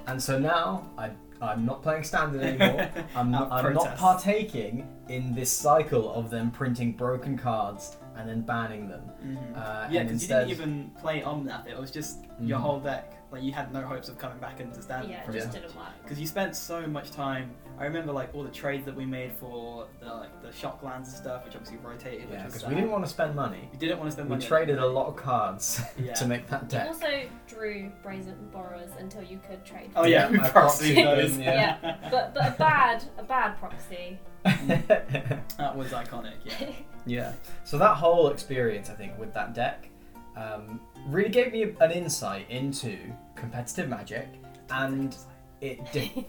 And 0.06 0.22
so 0.22 0.38
now 0.38 0.86
I 0.98 1.12
I'm 1.40 1.64
not 1.64 1.82
playing 1.82 2.04
standard 2.04 2.42
anymore. 2.42 2.90
I'm, 3.16 3.34
I'm 3.50 3.72
not 3.74 3.96
partaking 3.96 4.86
in 5.08 5.34
this 5.34 5.50
cycle 5.50 6.12
of 6.14 6.28
them 6.30 6.50
printing 6.50 6.92
broken 6.92 7.38
cards 7.38 7.96
and 8.16 8.28
then 8.28 8.42
banning 8.42 8.86
them. 8.88 9.02
Mhm. 9.24 9.56
Uh, 9.56 9.88
yeah, 9.90 10.02
because 10.02 10.12
instead, 10.12 10.48
you 10.48 10.54
didn't 10.56 10.70
even 10.70 10.90
play 11.00 11.22
Omnath. 11.22 11.66
It 11.66 11.78
was 11.78 11.90
just 11.90 12.18
your 12.38 12.58
Mhm. 12.58 12.62
whole 12.62 12.80
deck. 12.80 13.16
Like 13.34 13.42
you 13.42 13.50
had 13.52 13.72
no 13.72 13.82
hopes 13.82 14.08
of 14.08 14.16
coming 14.16 14.38
back 14.38 14.60
into 14.60 14.80
standard. 14.80 15.10
yeah, 15.10 15.28
it 15.28 15.32
just 15.32 15.48
Yeah. 15.48 15.60
didn't 15.60 15.74
work. 15.76 15.88
because 16.04 16.20
you 16.20 16.26
spent 16.26 16.54
so 16.54 16.86
much 16.86 17.10
time. 17.10 17.50
I 17.80 17.84
remember 17.84 18.12
like 18.12 18.32
all 18.32 18.44
the 18.44 18.50
trades 18.50 18.84
that 18.84 18.94
we 18.94 19.04
made 19.04 19.32
for 19.32 19.88
the 19.98 20.06
like 20.06 20.40
the 20.40 20.52
shock 20.52 20.84
lands 20.84 21.08
and 21.08 21.16
stuff, 21.18 21.44
which 21.44 21.56
obviously 21.56 21.78
rotated. 21.78 22.28
yeah, 22.30 22.44
because 22.46 22.64
we 22.64 22.76
didn't 22.76 22.90
uh, 22.90 22.92
want 22.92 23.04
to 23.04 23.10
spend 23.10 23.34
money. 23.34 23.68
We 23.72 23.78
didn't 23.78 23.98
want 23.98 24.08
to 24.10 24.12
spend 24.12 24.28
We 24.28 24.36
money. 24.36 24.44
on 24.44 24.48
traded 24.48 24.78
a 24.78 24.86
lot 24.86 25.08
of 25.08 25.16
cards 25.16 25.82
Yeah. 25.98 26.12
to 26.14 26.26
make 26.28 26.46
that 26.46 26.62
You 26.62 26.68
deck. 26.68 26.86
also 26.86 27.08
drew 27.48 27.90
brazen 28.04 28.36
borrowers 28.52 28.90
until 29.00 29.24
you 29.24 29.40
could 29.48 29.64
trade. 29.64 29.90
Oh 29.96 30.04
yeah, 30.04 30.30
we 30.30 30.38
I 30.38 30.48
proxied 30.50 30.94
proxied 30.94 31.04
those. 31.16 31.32
them, 31.32 31.42
yeah. 31.42 31.96
But 32.08 32.34
but 32.34 32.46
a 32.46 32.50
bad 32.56 33.02
a 33.18 33.24
bad 33.24 33.58
proxy. 33.58 34.16
that 34.44 35.72
was 35.76 35.88
iconic. 35.90 36.34
Yeah. 36.44 36.70
Yeah. 37.06 37.34
So 37.64 37.76
that 37.76 37.96
whole 37.96 38.28
experience, 38.30 38.88
I 38.88 38.94
think, 38.94 39.18
with 39.18 39.34
that 39.34 39.52
deck, 39.52 39.90
um, 40.36 40.80
really 41.08 41.28
gave 41.30 41.52
me 41.52 41.74
an 41.80 41.90
insight 41.90 42.50
into 42.50 42.96
competitive 43.34 43.88
Magic, 43.88 44.28
and 44.70 45.16
it 45.60 45.80
de- 45.92 46.26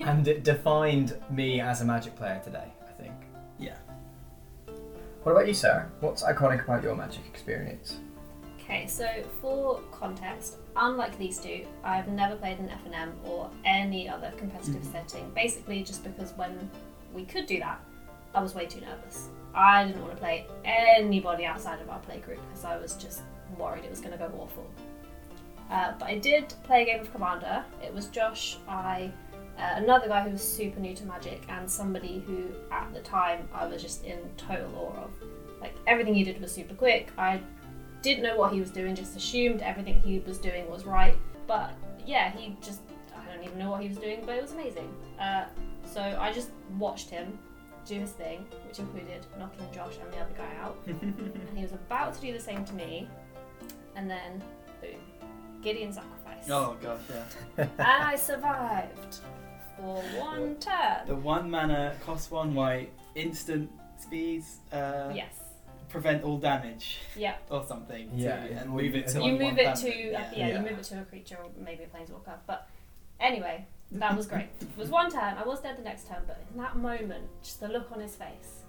and 0.00 0.26
it 0.28 0.44
defined 0.44 1.16
me 1.30 1.60
as 1.60 1.80
a 1.80 1.84
Magic 1.84 2.14
player 2.16 2.40
today. 2.44 2.72
I 2.88 2.92
think. 3.02 3.14
Yeah. 3.58 3.76
What 5.22 5.32
about 5.32 5.46
you, 5.46 5.54
Sarah? 5.54 5.90
What's 6.00 6.22
iconic 6.22 6.64
about 6.64 6.82
your 6.82 6.96
Magic 6.96 7.22
experience? 7.26 7.98
Okay, 8.60 8.86
so 8.86 9.06
for 9.40 9.80
context, 9.92 10.56
unlike 10.76 11.18
these 11.18 11.38
two, 11.38 11.64
I've 11.84 12.08
never 12.08 12.34
played 12.36 12.58
an 12.58 12.70
FNM 12.86 13.12
or 13.24 13.50
any 13.64 14.08
other 14.08 14.32
competitive 14.36 14.82
Mhm. 14.82 14.92
setting. 14.92 15.30
Basically, 15.34 15.82
just 15.82 16.02
because 16.04 16.32
when 16.36 16.70
we 17.12 17.24
could 17.24 17.46
do 17.46 17.58
that, 17.58 17.80
I 18.34 18.40
was 18.40 18.54
way 18.54 18.66
too 18.66 18.80
nervous. 18.80 19.28
I 19.54 19.86
didn't 19.86 20.00
want 20.00 20.12
to 20.12 20.18
play 20.18 20.46
anybody 20.64 21.44
outside 21.44 21.80
of 21.80 21.90
our 21.90 21.98
play 22.00 22.18
group 22.18 22.40
because 22.48 22.64
I 22.64 22.76
was 22.76 22.94
just 22.94 23.22
worried 23.58 23.84
it 23.84 23.90
was 23.90 24.00
going 24.00 24.12
to 24.12 24.18
go 24.18 24.32
awful. 24.38 24.70
Uh, 25.70 25.92
but 25.98 26.06
I 26.08 26.18
did 26.18 26.52
play 26.64 26.82
a 26.82 26.84
game 26.84 27.00
of 27.00 27.12
Commander. 27.12 27.64
It 27.82 27.92
was 27.94 28.06
Josh, 28.08 28.58
I, 28.68 29.10
uh, 29.58 29.72
another 29.76 30.08
guy 30.08 30.22
who 30.22 30.30
was 30.30 30.42
super 30.42 30.80
new 30.80 30.94
to 30.94 31.04
Magic, 31.06 31.42
and 31.48 31.70
somebody 31.70 32.22
who 32.26 32.48
at 32.70 32.92
the 32.92 33.00
time 33.00 33.48
I 33.54 33.66
was 33.66 33.82
just 33.82 34.04
in 34.04 34.18
total 34.36 34.70
awe 34.76 35.04
of. 35.04 35.10
Like 35.60 35.74
everything 35.86 36.14
he 36.14 36.24
did 36.24 36.40
was 36.40 36.52
super 36.52 36.74
quick. 36.74 37.10
I 37.16 37.40
didn't 38.02 38.22
know 38.22 38.36
what 38.36 38.52
he 38.52 38.60
was 38.60 38.70
doing, 38.70 38.94
just 38.94 39.16
assumed 39.16 39.62
everything 39.62 40.00
he 40.02 40.18
was 40.20 40.38
doing 40.38 40.68
was 40.68 40.84
right. 40.84 41.16
But 41.46 41.72
yeah, 42.04 42.32
he 42.32 42.56
just, 42.60 42.80
I 43.16 43.32
don't 43.32 43.44
even 43.44 43.58
know 43.58 43.70
what 43.70 43.80
he 43.80 43.88
was 43.88 43.98
doing, 43.98 44.22
but 44.26 44.36
it 44.36 44.42
was 44.42 44.52
amazing. 44.52 44.92
Uh, 45.20 45.44
so 45.84 46.00
I 46.00 46.32
just 46.32 46.50
watched 46.78 47.08
him 47.08 47.38
do 47.86 47.98
his 48.00 48.10
thing, 48.12 48.46
which 48.68 48.78
included 48.78 49.26
knocking 49.38 49.66
Josh 49.72 49.96
and 50.02 50.12
the 50.12 50.18
other 50.18 50.34
guy 50.36 50.52
out. 50.62 50.76
And 50.86 51.56
he 51.56 51.62
was 51.62 51.72
about 51.72 52.14
to 52.14 52.20
do 52.20 52.32
the 52.32 52.40
same 52.40 52.64
to 52.64 52.72
me, 52.74 53.08
and 53.96 54.08
then, 54.10 54.42
boom, 54.80 55.00
Gideon 55.62 55.92
sacrifice. 55.92 56.48
oh 56.50 56.76
gosh, 56.82 57.00
yeah. 57.10 57.66
And 57.78 57.80
I 57.80 58.16
survived 58.16 59.18
for 59.76 59.96
one 60.20 60.56
turn. 60.56 61.06
The 61.06 61.16
one 61.16 61.50
mana 61.50 61.94
cost 62.04 62.30
one 62.30 62.54
white, 62.54 62.92
instant 63.14 63.70
speeds, 63.98 64.58
uh, 64.72 65.10
Yes. 65.14 65.34
prevent 65.88 66.24
all 66.24 66.38
damage 66.38 66.98
Yeah. 67.16 67.36
or 67.50 67.64
something. 67.66 68.10
Yeah, 68.14 68.46
to, 68.46 68.52
and 68.54 68.70
move 68.70 68.94
it 68.94 69.06
to 69.08 69.18
you 69.22 69.32
You 69.32 69.38
move 69.38 69.58
it 69.58 69.74
to 69.76 69.88
yeah. 69.94 70.30
yeah, 70.34 70.46
Yeah. 70.48 70.48
you 70.54 70.58
move 70.60 70.78
it 70.78 70.84
to 70.84 71.00
a 71.00 71.04
creature 71.04 71.36
or 71.42 71.50
maybe 71.62 71.84
a 71.84 71.86
planeswalker. 71.86 72.36
But 72.46 72.68
anyway, 73.20 73.66
that 73.92 74.16
was 74.16 74.26
great. 74.26 74.48
It 74.60 74.68
was 74.76 74.88
one 74.88 75.10
turn. 75.10 75.34
I 75.38 75.44
was 75.44 75.60
dead 75.60 75.76
the 75.78 75.82
next 75.82 76.08
turn, 76.08 76.22
but 76.26 76.42
in 76.52 76.60
that 76.60 76.76
moment, 76.76 77.24
just 77.42 77.60
the 77.60 77.68
look 77.68 77.90
on 77.92 78.00
his 78.00 78.14
face, 78.14 78.62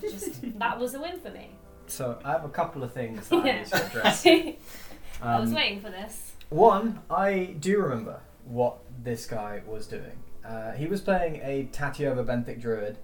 just 0.00 0.40
that 0.58 0.78
was 0.78 0.94
a 0.94 1.00
win 1.00 1.18
for 1.20 1.30
me. 1.30 1.50
So 1.86 2.18
I 2.24 2.32
have 2.32 2.44
a 2.44 2.48
couple 2.48 2.82
of 2.82 2.92
things 2.92 3.28
that 3.28 3.36
I 3.36 3.46
Yeah. 3.46 3.58
need 3.58 3.66
to 3.66 3.86
address. 3.86 4.26
I 5.22 5.38
was 5.40 5.48
Um, 5.50 5.54
waiting 5.54 5.80
for 5.80 5.90
this. 5.90 6.32
One, 6.50 7.00
I 7.10 7.54
do 7.58 7.80
remember 7.80 8.20
what 8.44 8.78
this 9.02 9.26
guy 9.26 9.62
was 9.66 9.86
doing. 9.86 10.18
Uh, 10.44 10.72
he 10.72 10.86
was 10.86 11.00
playing 11.00 11.36
a 11.42 11.68
Tatyova 11.72 12.24
Benthic 12.24 12.60
Druid 12.60 12.98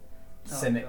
Oh, 0.47 0.51
Simic 0.55 0.87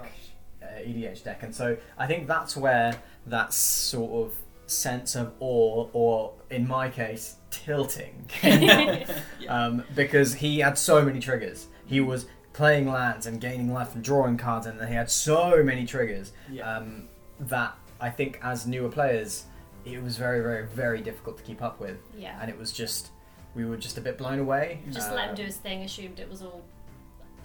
uh, 0.63 0.65
EDH 0.79 1.23
deck, 1.23 1.43
and 1.43 1.53
so 1.53 1.77
I 1.97 2.07
think 2.07 2.27
that's 2.27 2.57
where 2.57 2.95
that 3.27 3.53
sort 3.53 4.25
of 4.27 4.35
sense 4.65 5.15
of 5.15 5.33
awe, 5.39 5.87
or 5.93 6.33
in 6.49 6.67
my 6.67 6.89
case, 6.89 7.35
tilting, 7.53 8.25
yeah. 8.43 9.05
um, 9.47 9.83
because 9.95 10.33
he 10.35 10.59
had 10.59 10.77
so 10.77 11.03
many 11.03 11.19
triggers. 11.19 11.67
He 11.85 11.99
was 12.01 12.25
playing 12.53 12.87
lands 12.89 13.25
and 13.25 13.39
gaining 13.39 13.71
life 13.73 13.95
and 13.95 14.03
drawing 14.03 14.37
cards, 14.37 14.65
and 14.67 14.79
he 14.87 14.93
had 14.95 15.09
so 15.09 15.63
many 15.63 15.85
triggers 15.85 16.33
yeah. 16.51 16.77
um, 16.77 17.07
that 17.39 17.75
I 18.01 18.09
think 18.09 18.39
as 18.43 18.65
newer 18.67 18.89
players, 18.89 19.45
it 19.85 20.01
was 20.01 20.17
very, 20.17 20.41
very, 20.41 20.65
very 20.67 21.01
difficult 21.01 21.37
to 21.37 21.43
keep 21.43 21.61
up 21.61 21.79
with 21.79 21.97
Yeah. 22.17 22.37
and 22.41 22.49
it 22.49 22.57
was 22.57 22.71
just 22.71 23.09
we 23.55 23.65
were 23.65 23.77
just 23.77 23.97
a 23.97 24.01
bit 24.01 24.17
blown 24.17 24.39
away. 24.39 24.79
Just 24.91 25.11
Uh, 25.11 25.15
let 25.15 25.29
him 25.29 25.35
do 25.35 25.43
his 25.43 25.57
thing. 25.57 25.83
Assumed 25.83 26.19
it 26.19 26.27
was 26.29 26.41
all 26.41 26.63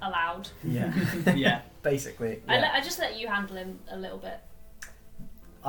allowed. 0.00 0.48
Yeah, 0.64 0.92
yeah. 1.34 1.60
basically. 1.82 2.40
I, 2.48 2.54
Yeah. 2.54 2.60
let, 2.62 2.74
I 2.74 2.80
just 2.80 2.98
let 2.98 3.18
you 3.18 3.28
handle 3.28 3.56
him 3.56 3.80
a 3.90 3.96
little 3.96 4.18
bit. 4.18 4.40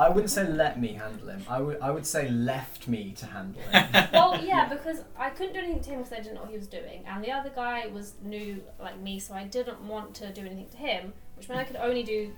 I 0.00 0.08
wouldn't 0.08 0.30
say 0.30 0.48
let 0.48 0.80
me 0.80 0.94
handle 0.94 1.28
him. 1.28 1.44
I 1.46 1.60
would 1.60 1.78
I 1.82 1.90
would 1.90 2.06
say 2.06 2.30
left 2.30 2.88
me 2.88 3.12
to 3.18 3.26
handle 3.26 3.60
him. 3.62 4.08
Well, 4.14 4.42
yeah, 4.42 4.66
because 4.66 5.04
I 5.18 5.28
couldn't 5.28 5.52
do 5.52 5.58
anything 5.58 5.82
to 5.82 5.90
him 5.90 5.98
because 5.98 6.14
I 6.14 6.22
didn't 6.22 6.36
know 6.36 6.40
what 6.40 6.50
he 6.50 6.56
was 6.56 6.68
doing, 6.68 7.04
and 7.06 7.22
the 7.22 7.30
other 7.30 7.50
guy 7.50 7.86
was 7.88 8.14
new 8.22 8.62
like 8.80 8.98
me, 8.98 9.18
so 9.18 9.34
I 9.34 9.44
didn't 9.44 9.80
want 9.82 10.14
to 10.16 10.32
do 10.32 10.40
anything 10.40 10.68
to 10.70 10.76
him, 10.78 11.12
which 11.36 11.48
meant 11.50 11.60
I 11.60 11.64
could 11.64 11.76
only 11.76 12.02
do 12.02 12.32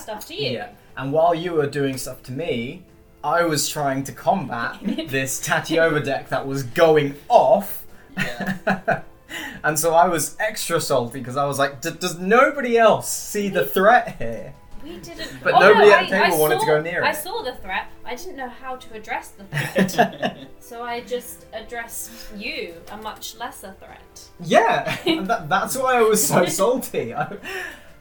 stuff 0.00 0.26
to 0.26 0.34
you. 0.34 0.52
Yeah. 0.52 0.70
And 0.96 1.12
while 1.12 1.36
you 1.36 1.52
were 1.52 1.68
doing 1.68 1.96
stuff 1.98 2.20
to 2.24 2.32
me, 2.32 2.84
I 3.22 3.44
was 3.44 3.68
trying 3.68 4.02
to 4.04 4.12
combat 4.12 4.80
this 4.82 5.46
Tatyova 5.46 6.04
deck 6.04 6.30
that 6.30 6.44
was 6.44 6.64
going 6.64 7.14
off. 7.28 7.86
Yeah. 8.16 9.02
and 9.64 9.78
so 9.78 9.94
I 9.94 10.08
was 10.08 10.36
extra 10.40 10.80
salty 10.80 11.20
because 11.20 11.36
I 11.36 11.46
was 11.46 11.60
like, 11.60 11.80
"D- 11.80 11.90
does 11.92 12.18
nobody 12.18 12.76
else 12.76 13.08
see 13.08 13.48
the 13.48 13.64
threat 13.64 14.16
here? 14.18 14.54
We 14.84 14.98
didn't. 14.98 15.42
But 15.42 15.54
Oh, 15.54 15.58
nobody 15.60 15.88
no, 15.88 15.94
at 15.94 16.08
the 16.10 16.16
I- 16.16 16.20
I 16.20 16.24
table 16.30 16.40
wanted 16.40 16.54
to 16.56 16.60
saw- 16.60 16.66
go 16.66 16.80
near 16.82 17.02
it. 17.02 17.06
I 17.06 17.12
saw 17.12 17.42
the 17.42 17.54
threat. 17.54 17.86
I 18.04 18.14
didn't 18.14 18.36
know 18.36 18.48
how 18.48 18.76
to 18.76 18.94
address 18.94 19.28
the 19.30 19.44
threat, 19.44 20.36
so 20.60 20.82
I 20.82 21.00
just 21.00 21.46
addressed 21.52 22.10
you, 22.36 22.74
a 22.92 22.96
much 22.98 23.34
lesser 23.36 23.74
threat. 23.80 24.28
Yeah, 24.40 24.96
and 25.06 25.26
that, 25.26 25.48
that's 25.48 25.76
why 25.76 25.96
I 25.96 26.02
was 26.02 26.26
so 26.26 26.44
salty. 26.60 27.14
I, 27.14 27.36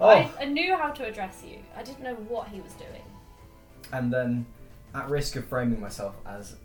oh. 0.01 0.07
I, 0.09 0.29
I 0.41 0.45
knew 0.45 0.75
how 0.77 0.89
to 0.91 1.05
address 1.05 1.41
you. 1.47 1.57
I 1.77 1.81
didn't 1.83 2.03
know 2.03 2.15
what 2.15 2.49
he 2.49 2.59
was 2.61 2.73
doing. 2.73 3.03
And 3.91 4.11
then, 4.13 4.45
at 4.93 5.09
risk 5.09 5.35
of 5.37 5.45
framing 5.47 5.79
myself 5.79 6.15
as 6.25 6.55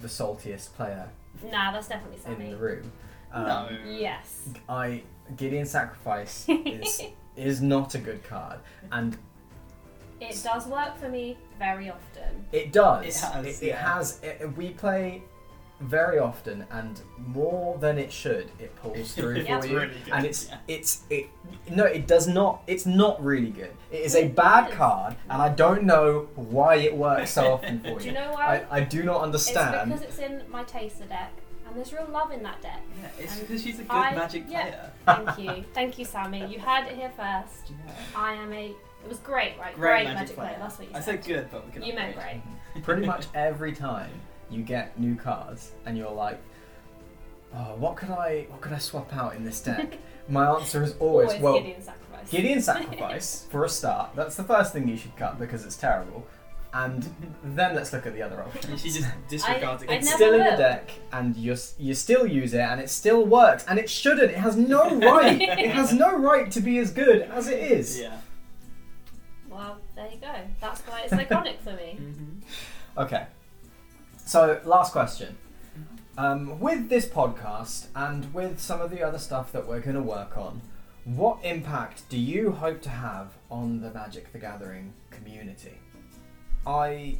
the 0.00 0.08
saltiest 0.08 0.72
player 0.74 1.08
Nah, 1.50 1.72
that's 1.72 1.88
definitely 1.88 2.18
in 2.44 2.50
the 2.52 2.56
room, 2.56 2.90
um, 3.32 3.44
no. 3.46 3.68
Yes. 3.88 4.48
I 4.68 5.02
Gideon 5.36 5.66
Sacrifice 5.66 6.46
is 6.48 7.02
is 7.36 7.60
not 7.62 7.94
a 7.94 7.98
good 7.98 8.22
card, 8.24 8.58
and 8.92 9.16
It 10.20 10.40
does 10.42 10.66
work 10.66 10.96
for 10.98 11.08
me 11.08 11.36
very 11.58 11.90
often. 11.90 12.46
it 12.52 12.72
does. 12.72 13.04
It 13.06 13.14
has, 13.16 13.46
It, 13.46 13.62
it 13.64 13.68
yeah. 13.68 13.94
has. 13.94 14.20
It, 14.22 14.56
we 14.56 14.70
play 14.70 15.22
very 15.80 16.18
often 16.18 16.64
and 16.70 17.02
more 17.18 17.76
than 17.78 17.98
it 17.98 18.10
should, 18.10 18.50
it 18.58 18.74
pulls 18.76 19.12
through 19.12 19.40
Yeah. 19.40 19.58
for 19.60 19.64
It's 19.64 19.66
you. 19.68 19.78
really 19.78 19.88
good, 20.06 20.12
and 20.14 20.24
it's 20.24 20.48
yeah. 20.48 20.56
it's 20.68 21.02
it 21.10 21.26
no 21.70 21.84
it 21.84 22.06
does 22.06 22.26
not 22.26 22.62
it's 22.66 22.86
not 22.86 23.22
really 23.22 23.50
good 23.50 23.74
it 23.92 23.96
is 24.00 24.14
a 24.14 24.24
It 24.24 24.34
bad 24.34 24.70
is. 24.70 24.74
card 24.74 25.16
and 25.28 25.42
i 25.42 25.50
don't 25.50 25.82
know 25.82 26.28
why 26.34 26.76
it 26.76 26.96
works 26.96 27.32
so 27.32 27.52
often 27.52 27.80
for 27.80 27.88
you 27.90 27.98
Do 27.98 28.06
you 28.06 28.12
know 28.12 28.32
why? 28.32 28.64
I, 28.70 28.76
I 28.78 28.80
do 28.80 29.02
not 29.02 29.16
It's 29.16 29.24
understand 29.24 29.90
because 29.92 30.02
it's 30.08 30.18
in 30.18 30.42
my 30.50 30.64
taster 30.64 31.04
deck, 31.04 31.32
and 31.66 31.76
there's 31.76 31.92
real 31.92 32.06
love 32.10 32.30
in 32.32 32.42
that 32.42 32.60
deck. 32.62 32.80
Yeah, 33.00 33.08
it's 33.18 33.32
And 33.38 33.40
because 33.48 33.62
she's 33.62 33.78
a 33.80 33.82
good 33.82 33.90
I- 33.90 34.14
magic 34.14 34.44
yeah. 34.48 34.62
player. 35.04 35.24
Thank 35.34 35.38
you, 35.58 35.64
thank 35.74 35.98
you, 35.98 36.04
Sammy. 36.04 36.46
You 36.46 36.58
heard 36.60 36.86
it 36.86 36.94
here 36.96 37.12
first. 37.16 37.70
Yeah. 37.86 37.92
I 38.14 38.34
am 38.34 38.52
a. 38.52 38.66
It 39.04 39.08
was 39.08 39.18
great, 39.18 39.56
right? 39.58 39.74
Great, 39.76 40.04
magic, 40.04 40.14
magic, 40.18 40.36
player. 40.36 40.48
player. 40.48 40.58
That's 40.60 40.78
what 40.78 40.88
you 40.88 40.94
said. 40.94 41.02
I 41.02 41.04
said. 41.04 41.24
said 41.24 41.32
good, 41.34 41.50
but 41.52 41.66
we 41.66 41.72
can 41.72 41.82
You 41.82 41.94
meant 41.94 42.16
great. 42.16 42.42
pretty 42.82 43.06
much 43.06 43.26
every 43.34 43.72
time 43.72 44.10
you 44.50 44.62
get 44.62 44.98
new 44.98 45.14
cards 45.16 45.72
and 45.86 45.96
you're 45.96 46.10
like 46.10 46.38
oh 47.54 47.74
what 47.76 47.96
could 47.96 48.10
i 48.10 48.46
what 48.50 48.60
could 48.60 48.72
i 48.72 48.78
swap 48.78 49.12
out 49.14 49.34
in 49.34 49.44
this 49.44 49.60
deck 49.60 49.96
my 50.28 50.46
answer 50.46 50.82
is 50.82 50.94
always, 50.98 51.28
Always 51.28 51.42
well 51.42 51.54
Gideon 51.58 51.80
sacrifice. 51.82 52.30
Gideon 52.30 52.60
sacrifice 52.62 53.46
for 53.50 53.64
a 53.64 53.68
start 53.68 54.10
that's 54.14 54.36
the 54.36 54.44
first 54.44 54.72
thing 54.72 54.86
you 54.88 54.96
should 54.96 55.16
cut 55.16 55.38
because 55.38 55.64
it's 55.64 55.76
terrible 55.76 56.26
and 56.84 57.32
then 57.42 57.74
let's 57.74 57.92
look 57.92 58.06
at 58.06 58.12
the 58.12 58.20
other 58.20 58.42
options 58.42 58.66
And 58.66 58.78
she 58.78 58.90
just 58.90 59.08
disregards 59.28 59.82
it. 59.82 59.90
I 59.90 59.94
it's 59.94 60.06
never 60.06 60.16
still 60.16 60.34
in 60.34 60.40
the 60.40 60.50
will. 60.50 60.56
deck, 60.58 60.90
and 61.12 61.34
you 61.36 61.56
you 61.78 61.94
still 61.94 62.26
use 62.26 62.52
it, 62.52 62.60
and 62.60 62.80
it 62.80 62.90
still 62.90 63.24
works, 63.24 63.64
and 63.66 63.78
it 63.78 63.88
shouldn't. 63.88 64.30
It 64.30 64.36
has 64.36 64.56
no 64.56 64.82
right. 65.00 65.40
it 65.40 65.70
has 65.70 65.92
no 65.94 66.16
right 66.18 66.50
to 66.52 66.60
be 66.60 66.78
as 66.78 66.90
good 66.92 67.22
as 67.22 67.48
it 67.48 67.60
is. 67.60 67.98
Yeah. 68.00 68.18
Well, 69.48 69.78
there 69.94 70.10
you 70.12 70.18
go. 70.18 70.34
That's 70.60 70.82
why 70.82 71.02
it's 71.02 71.14
iconic 71.14 71.60
for 71.60 71.72
me. 71.72 71.98
Mm-hmm. 71.98 73.00
Okay. 73.00 73.26
So 74.26 74.60
last 74.64 74.92
question. 74.92 75.38
Um, 76.18 76.60
with 76.60 76.88
this 76.88 77.06
podcast 77.06 77.86
and 77.94 78.32
with 78.34 78.58
some 78.58 78.80
of 78.80 78.90
the 78.90 79.02
other 79.02 79.18
stuff 79.18 79.52
that 79.52 79.66
we're 79.66 79.80
going 79.80 79.96
to 79.96 80.02
work 80.02 80.36
on, 80.36 80.62
what 81.04 81.38
impact 81.42 82.08
do 82.08 82.18
you 82.18 82.52
hope 82.52 82.82
to 82.82 82.88
have 82.90 83.34
on 83.50 83.80
the 83.80 83.90
Magic 83.90 84.32
the 84.32 84.38
Gathering 84.38 84.92
community? 85.10 85.78
I 86.66 87.18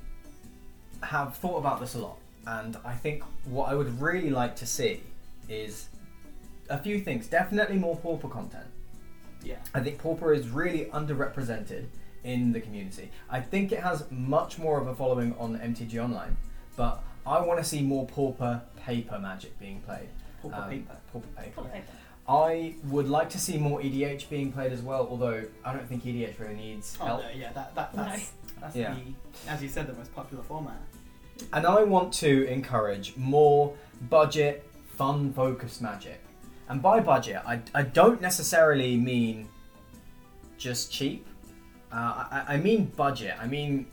have 1.03 1.37
thought 1.37 1.59
about 1.59 1.81
this 1.81 1.95
a 1.95 1.99
lot, 1.99 2.19
and 2.47 2.77
I 2.85 2.95
think 2.95 3.23
what 3.45 3.69
I 3.69 3.75
would 3.75 4.01
really 4.01 4.31
like 4.31 4.57
to 4.57 4.67
see 4.67 5.03
is 5.49 5.89
a 6.69 6.79
few 6.79 7.01
things. 7.01 7.27
Definitely 7.29 7.77
more 7.77 7.97
Pauper 7.97 8.29
content. 8.29 8.67
Yeah. 9.43 9.57
I 9.75 9.81
think 9.81 9.99
Pauper 9.99 10.33
is 10.33 10.49
really 10.49 10.87
underrepresented 10.87 11.85
in 12.25 12.53
the 12.53 12.61
community. 12.61 13.11
I 13.31 13.41
think 13.41 13.71
it 13.71 13.81
has 13.81 14.05
much 14.11 14.59
more 14.59 14.81
of 14.81 14.89
a 14.89 14.95
following 14.95 15.35
on 15.39 15.57
MTG 15.59 16.03
Online, 16.03 16.37
but 16.77 17.03
I 17.25 17.41
want 17.41 17.59
to 17.61 17.65
see 17.65 17.83
more 17.83 18.07
Pauper 18.07 18.63
paper 18.77 19.19
magic 19.21 19.57
being 19.61 19.81
played. 19.83 20.09
Pauper 20.43 20.57
Um, 20.57 20.71
paper. 20.71 20.97
Pauper 21.13 21.27
paper. 21.37 21.53
Pull 21.55 21.65
paper. 21.67 21.93
I 22.29 22.75
would 22.89 23.09
like 23.09 23.31
to 23.31 23.39
see 23.39 23.57
more 23.57 23.81
EDH 23.81 24.29
being 24.29 24.51
played 24.51 24.73
as 24.73 24.83
well, 24.83 25.07
although 25.09 25.45
I 25.65 25.73
don't 25.73 25.87
think 25.89 26.05
EDH 26.05 26.41
really 26.41 26.57
needs 26.57 26.99
Oh 27.01 27.05
help. 27.07 27.23
no, 27.23 27.29
yeah, 27.31 27.53
that, 27.53 27.73
that 27.77 27.95
No. 27.95 28.03
that's 28.05 28.33
that's 28.67 28.77
Yeah. 28.77 28.95
the 28.95 29.51
as 29.51 29.63
you 29.63 29.69
said 29.69 29.87
the 29.87 29.93
most 29.93 30.15
popular 30.15 30.43
format. 30.43 30.81
And 31.53 31.67
I 31.67 31.83
want 31.83 32.13
to 32.15 32.47
encourage 32.47 33.17
more 33.17 33.75
budget, 34.09 34.69
fun 34.87 35.33
focused 35.33 35.83
magic. 35.83 36.21
And 36.69 36.83
by 36.83 37.01
budget, 37.01 37.43
I, 37.47 37.61
I 37.75 37.83
don't 37.83 38.21
necessarily 38.21 38.97
mean 38.97 39.49
just 40.59 40.91
cheap. 40.91 41.27
Uh, 41.93 42.25
I, 42.31 42.45
I 42.55 42.57
mean 42.57 42.87
budget, 42.97 43.35
I 43.41 43.47
mean 43.47 43.87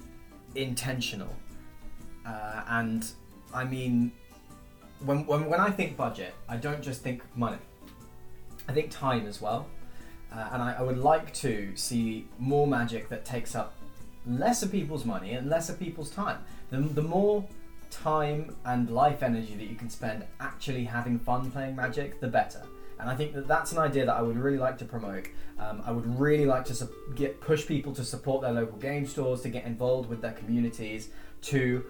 intentional. 0.56 1.36
Uh, 2.26 2.64
and 2.70 3.06
I 3.54 3.66
mean, 3.66 4.12
when, 5.06 5.26
when, 5.28 5.46
when 5.46 5.60
I 5.60 5.70
think 5.70 5.98
budget, 5.98 6.34
I 6.48 6.56
don't 6.56 6.82
just 6.82 7.02
think 7.02 7.22
money, 7.36 7.58
I 8.70 8.74
think 8.74 8.90
time 8.90 9.28
as 9.28 9.42
well. 9.42 9.68
Uh, 10.34 10.48
and 10.54 10.64
I, 10.64 10.76
I 10.80 10.82
would 10.82 10.98
like 10.98 11.32
to 11.36 11.76
see 11.76 12.28
more 12.40 12.66
magic 12.66 13.10
that 13.10 13.24
takes 13.26 13.54
up 13.54 13.76
less 14.26 14.64
of 14.64 14.72
people's 14.72 15.06
money 15.06 15.34
and 15.34 15.50
less 15.50 15.70
of 15.70 15.80
people's 15.80 16.10
time. 16.10 16.40
The, 16.70 16.78
the 16.78 17.02
more 17.02 17.46
time 17.90 18.56
and 18.66 18.90
life 18.90 19.22
energy 19.22 19.56
that 19.56 19.66
you 19.66 19.76
can 19.76 19.90
spend 19.90 20.26
actually 20.40 20.86
having 20.86 21.20
fun 21.20 21.52
playing 21.52 21.76
Magic, 21.76 22.20
the 22.20 22.28
better. 22.28 22.64
And 23.00 23.10
I 23.10 23.16
think 23.16 23.34
that 23.34 23.48
that's 23.48 23.72
an 23.72 23.80
idea 23.80 24.06
that 24.06 24.16
I 24.16 24.22
would 24.22 24.38
really 24.38 24.58
like 24.58 24.78
to 24.80 24.86
promote. 24.86 25.28
Um, 25.60 25.82
I 25.86 25.92
would 25.92 26.20
really 26.20 26.46
like 26.46 26.66
to 26.66 26.74
su- 26.74 26.90
get 27.16 27.42
push 27.42 27.68
people 27.68 27.94
to 27.96 28.04
support 28.04 28.42
their 28.42 28.52
local 28.54 28.78
game 28.78 29.06
stores, 29.06 29.42
to 29.42 29.50
get 29.50 29.66
involved 29.66 30.10
with 30.10 30.22
their 30.22 30.32
communities, 30.32 31.10
to 31.44 31.84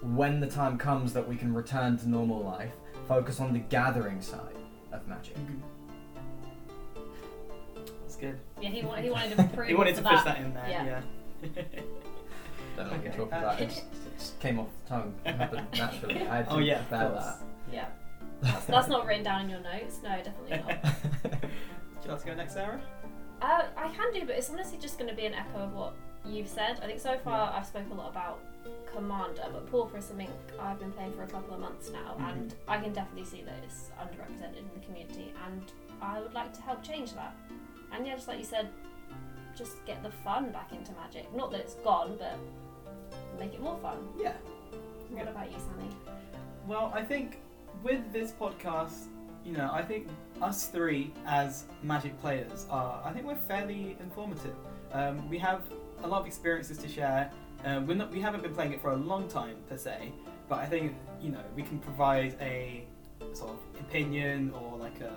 when 0.00 0.40
the 0.40 0.46
time 0.46 0.78
comes 0.78 1.12
that 1.12 1.28
we 1.28 1.36
can 1.36 1.52
return 1.52 1.98
to 1.98 2.08
normal 2.08 2.42
life, 2.42 2.72
focus 3.06 3.40
on 3.40 3.52
the 3.52 3.58
gathering 3.58 4.20
side 4.20 4.56
of 4.92 5.06
Magic. 5.06 5.36
That's 8.02 8.16
good. 8.16 8.38
Yeah, 8.60 8.70
he 8.70 8.82
wanted, 8.82 9.04
he 9.04 9.10
wanted 9.10 9.36
to 9.36 9.44
prove 9.54 9.68
he 9.68 9.74
wanted 9.74 9.96
to 9.96 10.02
for 10.02 10.08
push 10.08 10.24
that 10.24 10.38
in 10.38 10.54
there. 10.54 10.66
Yeah. 10.68 10.84
Yeah. 10.86 11.00
Don't 12.76 12.86
know 12.86 12.92
what 12.94 13.02
you're 13.04 13.12
talking 13.12 13.32
Uh, 13.34 13.38
about. 13.38 13.60
It 13.60 13.68
just, 13.70 13.78
it 13.80 14.18
just 14.18 14.40
came 14.40 14.58
off 14.58 14.68
the 14.84 14.88
tongue. 14.88 15.14
It 15.26 15.34
happened 15.34 15.66
naturally. 15.76 16.26
I 16.28 16.36
had 16.38 16.48
to 16.48 16.54
Oh, 16.54 16.58
yeah, 16.58 16.80
of 16.80 16.88
prepare 16.88 17.08
course. 17.10 17.24
that. 17.24 17.36
Yeah. 17.72 17.86
That's, 18.40 18.66
that's 18.66 18.86
not 18.88 19.04
written 19.04 19.24
down 19.24 19.42
in 19.42 19.50
your 19.50 19.58
notes. 19.60 19.98
No, 20.00 20.10
definitely 20.16 20.58
not. 20.58 20.84
Would 21.24 22.04
you 22.04 22.10
like 22.12 22.20
to 22.20 22.26
go 22.26 22.34
next, 22.36 22.52
Sarah? 22.54 22.80
Uh, 23.42 23.62
I 23.76 23.88
can 23.88 24.12
do, 24.12 24.20
but 24.26 24.36
it's 24.36 24.48
honestly 24.48 24.78
just 24.78 24.96
going 24.96 25.10
to 25.10 25.16
be 25.16 25.26
an 25.26 25.34
echo 25.34 25.58
of 25.58 25.72
what 25.74 25.94
you've 26.24 26.46
said. 26.46 26.78
I 26.80 26.86
think 26.86 27.00
so 27.00 27.18
far 27.24 27.52
I've 27.52 27.66
spoken 27.66 27.90
a 27.90 27.94
lot 27.96 28.10
about 28.12 28.38
Commander, 28.94 29.42
but 29.52 29.68
Pauper 29.72 29.98
is 29.98 30.04
something 30.04 30.28
I've 30.60 30.78
been 30.78 30.92
playing 30.92 31.14
for 31.14 31.24
a 31.24 31.26
couple 31.26 31.52
of 31.54 31.60
months 31.60 31.90
now, 31.90 32.14
Mhm. 32.16 32.30
and 32.32 32.54
I 32.68 32.78
can 32.78 32.92
definitely 32.92 33.24
see 33.24 33.42
that 33.42 33.54
it's 33.64 33.90
underrepresented 34.00 34.56
in 34.58 34.70
the 34.72 34.86
community, 34.86 35.34
and 35.46 35.62
I 36.00 36.20
would 36.20 36.32
like 36.34 36.52
to 36.54 36.62
help 36.62 36.82
change 36.84 37.14
that. 37.14 37.34
And 37.92 38.06
yeah, 38.06 38.14
just 38.14 38.28
like 38.28 38.38
you 38.38 38.44
said, 38.44 38.68
just 39.58 39.84
get 39.84 40.02
the 40.02 40.10
fun 40.10 40.52
back 40.52 40.72
into 40.72 40.92
Magic. 40.92 41.34
Not 41.34 41.50
that 41.50 41.60
it's 41.60 41.74
gone, 41.74 42.16
but 42.18 42.38
make 43.38 43.52
it 43.52 43.60
more 43.60 43.76
fun. 43.82 43.98
Yeah. 44.18 44.34
What 45.10 45.28
about 45.28 45.50
you, 45.50 45.58
Sammy? 45.58 45.90
Well, 46.66 46.92
I 46.94 47.02
think 47.02 47.40
with 47.82 48.12
this 48.12 48.32
podcast, 48.32 49.06
you 49.44 49.52
know, 49.52 49.70
I 49.72 49.82
think 49.82 50.06
us 50.40 50.66
three 50.66 51.12
as 51.26 51.64
Magic 51.82 52.18
players 52.20 52.66
are, 52.70 53.02
I 53.04 53.12
think 53.12 53.26
we're 53.26 53.34
fairly 53.34 53.96
informative. 54.00 54.54
Um, 54.92 55.28
we 55.28 55.38
have 55.38 55.62
a 56.02 56.08
lot 56.08 56.20
of 56.20 56.26
experiences 56.26 56.78
to 56.78 56.88
share. 56.88 57.30
Um, 57.64 57.86
we're 57.86 57.94
not, 57.94 58.10
we 58.12 58.20
haven't 58.20 58.42
been 58.42 58.54
playing 58.54 58.72
it 58.72 58.80
for 58.80 58.92
a 58.92 58.96
long 58.96 59.28
time 59.28 59.56
per 59.68 59.76
se, 59.76 60.12
but 60.48 60.60
I 60.60 60.66
think 60.66 60.94
you 61.20 61.30
know 61.30 61.40
we 61.56 61.62
can 61.62 61.78
provide 61.78 62.36
a 62.40 62.86
sort 63.32 63.50
of 63.50 63.80
opinion 63.80 64.52
or 64.54 64.78
like 64.78 65.00
a, 65.00 65.02
you 65.02 65.08
know, 65.08 65.12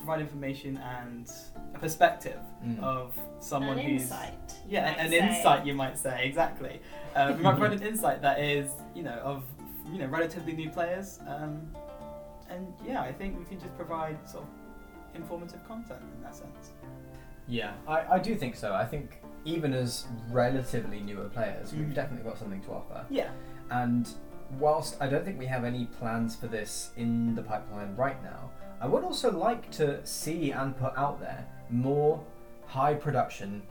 provide 0.00 0.20
information 0.20 0.76
and 0.78 1.30
a 1.74 1.78
perspective 1.78 2.38
Mm. 2.64 2.82
of 2.82 3.18
someone 3.38 3.78
an 3.78 3.84
who's 3.86 4.02
insight. 4.02 4.54
yeah, 4.68 4.84
might 4.90 4.98
an 4.98 5.10
say. 5.10 5.18
insight 5.18 5.66
you 5.66 5.74
might 5.74 5.96
say 5.98 6.24
exactly. 6.26 6.80
Um, 7.16 7.36
we 7.36 7.42
might 7.42 7.56
provide 7.56 7.80
an 7.80 7.86
insight 7.86 8.20
that 8.22 8.38
is, 8.40 8.70
you 8.94 9.02
know, 9.02 9.18
of 9.24 9.44
you 9.90 9.98
know 9.98 10.06
relatively 10.06 10.52
new 10.52 10.68
players, 10.70 11.18
um, 11.26 11.70
and 12.50 12.66
yeah, 12.86 13.00
I 13.00 13.12
think 13.12 13.38
we 13.38 13.44
can 13.44 13.58
just 13.58 13.74
provide 13.76 14.16
sort 14.28 14.44
of 14.44 14.50
informative 15.16 15.66
content 15.66 16.00
in 16.16 16.22
that 16.22 16.34
sense. 16.34 16.70
Yeah, 17.48 17.72
I, 17.88 18.14
I 18.16 18.18
do 18.18 18.34
think 18.36 18.54
so. 18.56 18.74
I 18.74 18.84
think 18.84 19.18
even 19.44 19.72
as 19.72 20.06
relatively 20.30 21.00
newer 21.00 21.28
players, 21.28 21.72
we've 21.72 21.86
Mhm. 21.86 21.94
definitely 21.94 22.28
got 22.30 22.38
something 22.38 22.60
to 22.62 22.72
offer. 22.72 23.04
Yeah, 23.10 23.30
And 23.70 24.08
whilst 24.58 25.00
I 25.00 25.06
don't 25.08 25.24
think 25.24 25.38
we 25.38 25.46
have 25.46 25.64
any 25.64 25.86
plans 25.86 26.36
for 26.36 26.46
this 26.46 26.92
in 26.96 27.34
the 27.34 27.42
pipeline 27.42 27.96
right 27.96 28.22
now, 28.22 28.50
I 28.80 28.86
would 28.86 29.04
also 29.04 29.30
like 29.30 29.70
to 29.72 30.04
see 30.06 30.52
and 30.52 30.76
put 30.76 30.96
out 30.96 31.20
there 31.20 31.46
more 31.68 32.22
high 32.66 32.94
production 32.94 33.62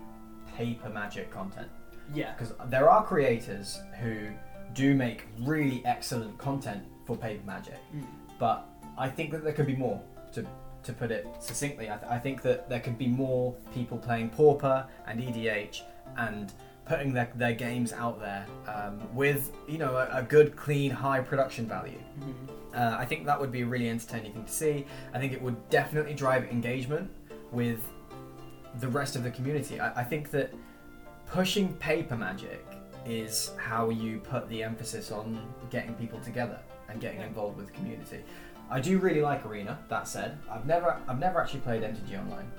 paper 0.56 0.90
magic 0.90 1.32
content. 1.32 1.68
yeah, 2.14 2.34
Because 2.34 2.54
there 2.70 2.90
are 2.90 3.04
creators 3.04 3.80
who 4.02 4.28
do 4.74 4.94
make 4.96 5.26
really 5.42 5.82
excellent 5.86 6.38
content 6.38 6.84
for 7.06 7.16
paper 7.18 7.44
magic, 7.46 7.80
Mm. 7.96 8.06
but 8.38 8.66
I 8.98 9.10
think 9.10 9.32
that 9.32 9.44
there 9.44 9.54
could 9.54 9.68
be 9.68 9.76
more. 9.76 10.02
To 10.34 10.46
to 10.84 10.94
put 10.94 11.12
it 11.12 11.28
succinctly, 11.40 11.90
I, 11.90 11.98
th- 11.98 12.10
I 12.10 12.18
think 12.20 12.42
that 12.44 12.70
there 12.70 12.80
could 12.80 12.98
be 12.98 13.08
more 13.08 13.54
people 13.74 13.98
playing 13.98 14.30
Pauper 14.30 14.86
and 15.08 15.20
EDH 15.20 15.82
and 16.18 16.54
putting 16.86 17.12
their, 17.14 17.30
their 17.36 17.54
games 17.54 17.92
out 17.92 18.20
there 18.22 18.46
um, 18.68 19.02
with 19.14 19.52
you 19.68 19.78
know 19.78 19.96
a, 19.98 20.20
a 20.20 20.24
good, 20.24 20.56
clean, 20.56 20.92
high 20.92 21.20
production 21.22 21.68
value. 21.68 22.02
Mhm. 22.20 22.48
Uh, 22.74 22.96
I 23.00 23.06
think 23.06 23.26
that 23.26 23.40
would 23.40 23.52
be 23.52 23.62
a 23.62 23.66
really 23.66 23.90
entertaining 23.90 24.34
thing 24.34 24.46
to 24.46 24.52
see. 24.52 24.86
I 25.14 25.20
think 25.20 25.34
it 25.34 25.42
would 25.42 25.70
definitely 25.70 26.14
drive 26.14 26.46
engagement 26.46 27.10
with 27.52 27.80
the 28.80 28.88
rest 28.88 29.16
of 29.16 29.24
the 29.24 29.32
community. 29.32 29.80
I, 29.80 30.02
I 30.02 30.04
think 30.04 30.30
that 30.32 30.54
pushing 31.26 31.74
paper 31.74 32.16
magic 32.16 32.66
is 33.06 33.52
how 33.58 33.90
you 33.90 34.20
put 34.20 34.48
the 34.50 34.62
emphasis 34.64 35.12
on 35.12 35.42
getting 35.70 35.94
people 35.96 36.20
together 36.20 36.60
and 36.90 37.02
getting 37.02 37.22
involved 37.22 37.58
with 37.58 37.68
the 37.68 37.74
community. 37.74 38.20
I 38.70 38.80
do 38.80 39.00
really 39.00 39.22
like 39.22 39.46
Arena. 39.46 39.80
That 39.90 40.08
said, 40.08 40.38
I've 40.50 40.66
never 40.66 41.00
I've 41.08 41.20
never 41.20 41.42
actually 41.42 41.62
played 41.62 41.82
MTG 41.82 42.20
Online. 42.20 42.52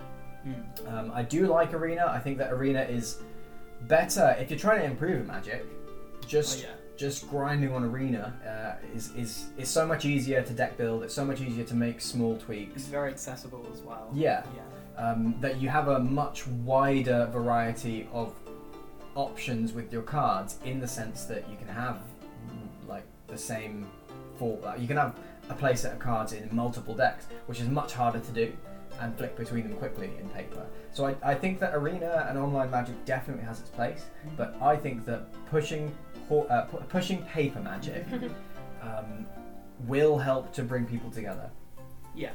Mm. 0.47 0.93
Um, 0.93 1.13
I 1.15 1.23
do 1.23 1.47
like 1.47 1.73
Arena. 1.73 2.07
I 2.07 2.19
think 2.19 2.39
that 2.39 2.53
Arena 2.53 2.83
is 2.83 3.19
better 3.83 4.37
if 4.39 4.51
you're 4.51 4.59
trying 4.59 4.81
to 4.81 4.87
improve 4.87 5.21
at 5.21 5.27
Magic. 5.27 5.67
Just 6.27 6.65
Oh, 6.65 6.69
yeah. 6.69 6.75
Just 7.01 7.31
grinding 7.31 7.73
on 7.73 7.83
arena 7.83 8.35
uh, 8.47 8.87
is, 8.95 9.11
is 9.17 9.47
is 9.57 9.71
so 9.71 9.87
much 9.87 10.05
easier 10.05 10.43
to 10.43 10.53
deck 10.53 10.77
build. 10.77 11.03
It's 11.03 11.15
so 11.15 11.25
much 11.25 11.41
easier 11.41 11.65
to 11.65 11.75
make 11.75 11.99
small 11.99 12.37
tweaks. 12.37 12.77
It's 12.77 12.85
very 12.85 13.11
accessible 13.11 13.67
as 13.73 13.81
well. 13.81 14.11
Yeah. 14.13 14.45
Yeah. 14.55 15.03
Um, 15.03 15.35
that 15.41 15.63
you 15.63 15.71
have 15.71 15.89
a 15.89 15.99
much 15.99 16.47
wider 16.47 17.27
variety 17.33 18.07
of 18.13 18.35
options 19.15 19.73
with 19.73 19.91
your 19.91 20.03
cards 20.03 20.59
in 20.67 20.79
the 20.79 20.87
sense 20.87 21.25
that 21.25 21.49
you 21.49 21.57
can 21.57 21.69
have 21.69 21.97
mm, 21.97 22.87
like 22.87 23.05
the 23.29 23.39
same 23.39 23.87
four. 24.39 24.59
Uh, 24.63 24.77
you 24.77 24.87
can 24.87 24.99
have 24.99 25.19
a 25.49 25.55
playset 25.55 25.93
of 25.93 25.99
cards 25.99 26.35
in 26.35 26.47
multiple 26.53 26.95
decks, 26.95 27.25
which 27.47 27.61
is 27.61 27.69
much 27.69 27.95
harder 27.95 28.21
to 28.21 28.33
do 28.33 28.53
and 29.01 29.17
flick 29.17 29.35
between 29.37 29.67
them 29.67 29.79
quickly 29.79 30.11
in 30.21 30.29
paper. 30.29 30.67
So 30.93 31.07
I, 31.07 31.15
I 31.23 31.35
think 31.35 31.61
that 31.61 31.75
arena 31.75 32.27
and 32.29 32.39
online 32.39 32.71
magic 32.71 33.03
definitely 33.07 33.45
has 33.45 33.61
its 33.61 33.71
place, 33.71 34.05
but 34.37 34.55
I 34.61 34.77
think 34.77 35.07
that 35.07 35.23
pushing 35.47 35.91
ho- 36.31 36.47
uh, 36.49 36.63
pu- 36.63 36.79
pushing 36.89 37.23
paper 37.25 37.61
magic 37.61 38.07
um, 38.83 39.27
will 39.87 40.17
help 40.19 40.53
to 40.55 40.63
bring 40.63 40.87
people 40.87 41.11
together. 41.11 41.51
Yeah. 42.15 42.31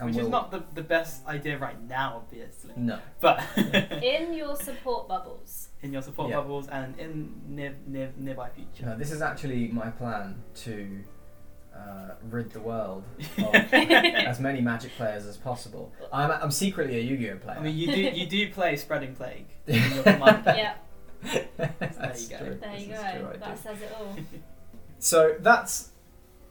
And 0.00 0.06
Which 0.08 0.16
will- 0.16 0.24
is 0.24 0.30
not 0.30 0.50
the, 0.50 0.64
the 0.74 0.82
best 0.82 1.26
idea 1.26 1.58
right 1.58 1.80
now, 1.86 2.22
obviously. 2.24 2.72
no. 2.76 2.98
But 3.20 3.44
In 4.02 4.32
your 4.34 4.56
support 4.56 5.06
bubbles. 5.08 5.68
in 5.82 5.92
your 5.92 6.02
support 6.02 6.30
Yeah. 6.30 6.36
bubbles 6.40 6.68
and 6.68 6.98
in 6.98 7.14
near, 7.48 7.74
near 7.86 8.10
nearby 8.16 8.48
future. 8.50 8.86
No, 8.86 8.96
this 8.96 9.12
is 9.12 9.20
actually 9.22 9.68
my 9.68 9.90
plan 9.90 10.42
to 10.64 11.00
uh, 11.76 12.14
rid 12.30 12.50
the 12.50 12.60
world 12.60 13.04
of 13.38 13.54
as 13.54 14.40
many 14.40 14.60
Magic 14.60 14.90
players 14.96 15.24
as 15.26 15.36
possible. 15.36 15.92
I'm, 16.12 16.30
I'm 16.30 16.50
secretly 16.50 16.96
a 16.98 17.02
Yu-Gi-Oh 17.02 17.36
player. 17.36 17.56
I 17.58 17.62
mean, 17.62 17.76
you 17.76 17.86
do 17.86 18.00
you 18.00 18.26
do 18.26 18.50
play 18.52 18.76
Spreading 18.76 19.14
Plague 19.14 19.46
in 19.66 19.82
your 19.94 20.02
command 20.02 20.44
deck. 20.44 20.56
Yeah, 20.58 20.74
That's 21.22 21.96
There 21.96 22.16
you 22.16 22.28
go. 22.28 22.38
true. 22.38 22.58
there 22.60 22.76
you 22.76 22.86
This 22.88 23.00
go. 23.02 23.18
true, 23.30 23.38
that 23.40 23.58
says 23.58 23.82
it 23.82 23.92
all. 23.98 24.16
So 25.02 25.36
that's 25.40 25.92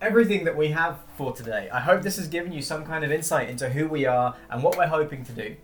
everything 0.01 0.43
that 0.45 0.57
we 0.57 0.69
have 0.69 0.97
for 1.17 1.33
today. 1.33 1.69
I 1.71 1.79
hope 1.79 2.01
this 2.01 2.17
has 2.17 2.27
given 2.27 2.51
you 2.51 2.63
some 2.63 2.83
kind 2.83 3.03
of 3.03 3.11
insight 3.11 3.47
into 3.47 3.69
who 3.69 3.87
we 3.87 4.05
are 4.07 4.35
and 4.49 4.63
what 4.63 4.75
we're 4.75 4.87
hoping 4.87 5.23
to 5.25 5.31
do. 5.31 5.55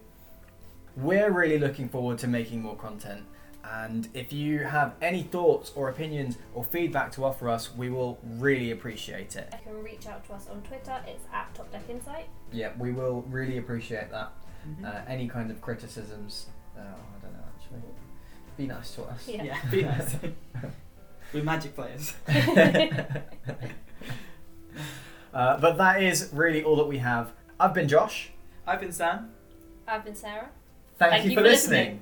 We're 0.95 1.31
really 1.31 1.57
looking 1.57 1.89
forward 1.89 2.19
to 2.19 2.27
making 2.27 2.61
more 2.61 2.75
content. 2.75 3.25
And 3.63 4.07
if 4.13 4.31
you 4.31 4.59
have 4.59 4.93
any 5.01 5.23
thoughts 5.23 5.71
or 5.75 5.89
opinions 5.89 6.37
or 6.53 6.63
feedback 6.63 7.11
to 7.13 7.25
offer 7.25 7.49
us, 7.49 7.75
we 7.75 7.89
will 7.89 8.19
really 8.23 8.69
appreciate 8.69 9.35
it. 9.35 9.49
You 9.51 9.71
can 9.73 9.83
reach 9.83 10.05
out 10.05 10.23
to 10.27 10.33
us 10.33 10.47
on 10.47 10.61
Twitter. 10.61 10.95
It's 11.07 11.25
at 11.33 11.53
Top 11.55 11.71
Deck 11.71 11.89
Insight. 11.89 12.27
Yeah, 12.51 12.69
we 12.77 12.91
will 12.91 13.23
really 13.23 13.57
appreciate 13.57 14.11
that. 14.11 14.31
Mhm. 14.67 14.85
Uh, 14.85 15.01
any 15.07 15.27
kind 15.27 15.49
of 15.49 15.59
criticisms, 15.59 16.45
uh, 16.77 16.81
I 16.81 17.19
don't 17.23 17.33
know 17.33 17.39
actually. 17.57 17.81
Be 18.57 18.67
nice 18.67 18.95
to 18.95 19.03
us. 19.03 19.27
Yeah. 19.27 19.43
yeah, 19.43 19.57
be 19.69 19.81
nice. 19.83 20.15
We're 21.33 21.43
magic 21.43 21.75
players. 21.75 22.13
uh, 25.33 25.59
but 25.59 25.77
that 25.77 26.01
is 26.01 26.29
really 26.31 26.63
all 26.63 26.77
that 26.77 26.87
we 26.87 26.99
have. 26.99 27.33
I've 27.59 27.73
been 27.73 27.87
Josh. 27.87 28.31
I've 28.65 28.79
been 28.79 28.93
Sam. 28.93 29.31
I've 29.87 30.05
been 30.05 30.15
Sarah. 30.15 30.49
Thank, 30.97 31.25
you, 31.25 31.35
for 31.35 31.41
listening. 31.41 32.01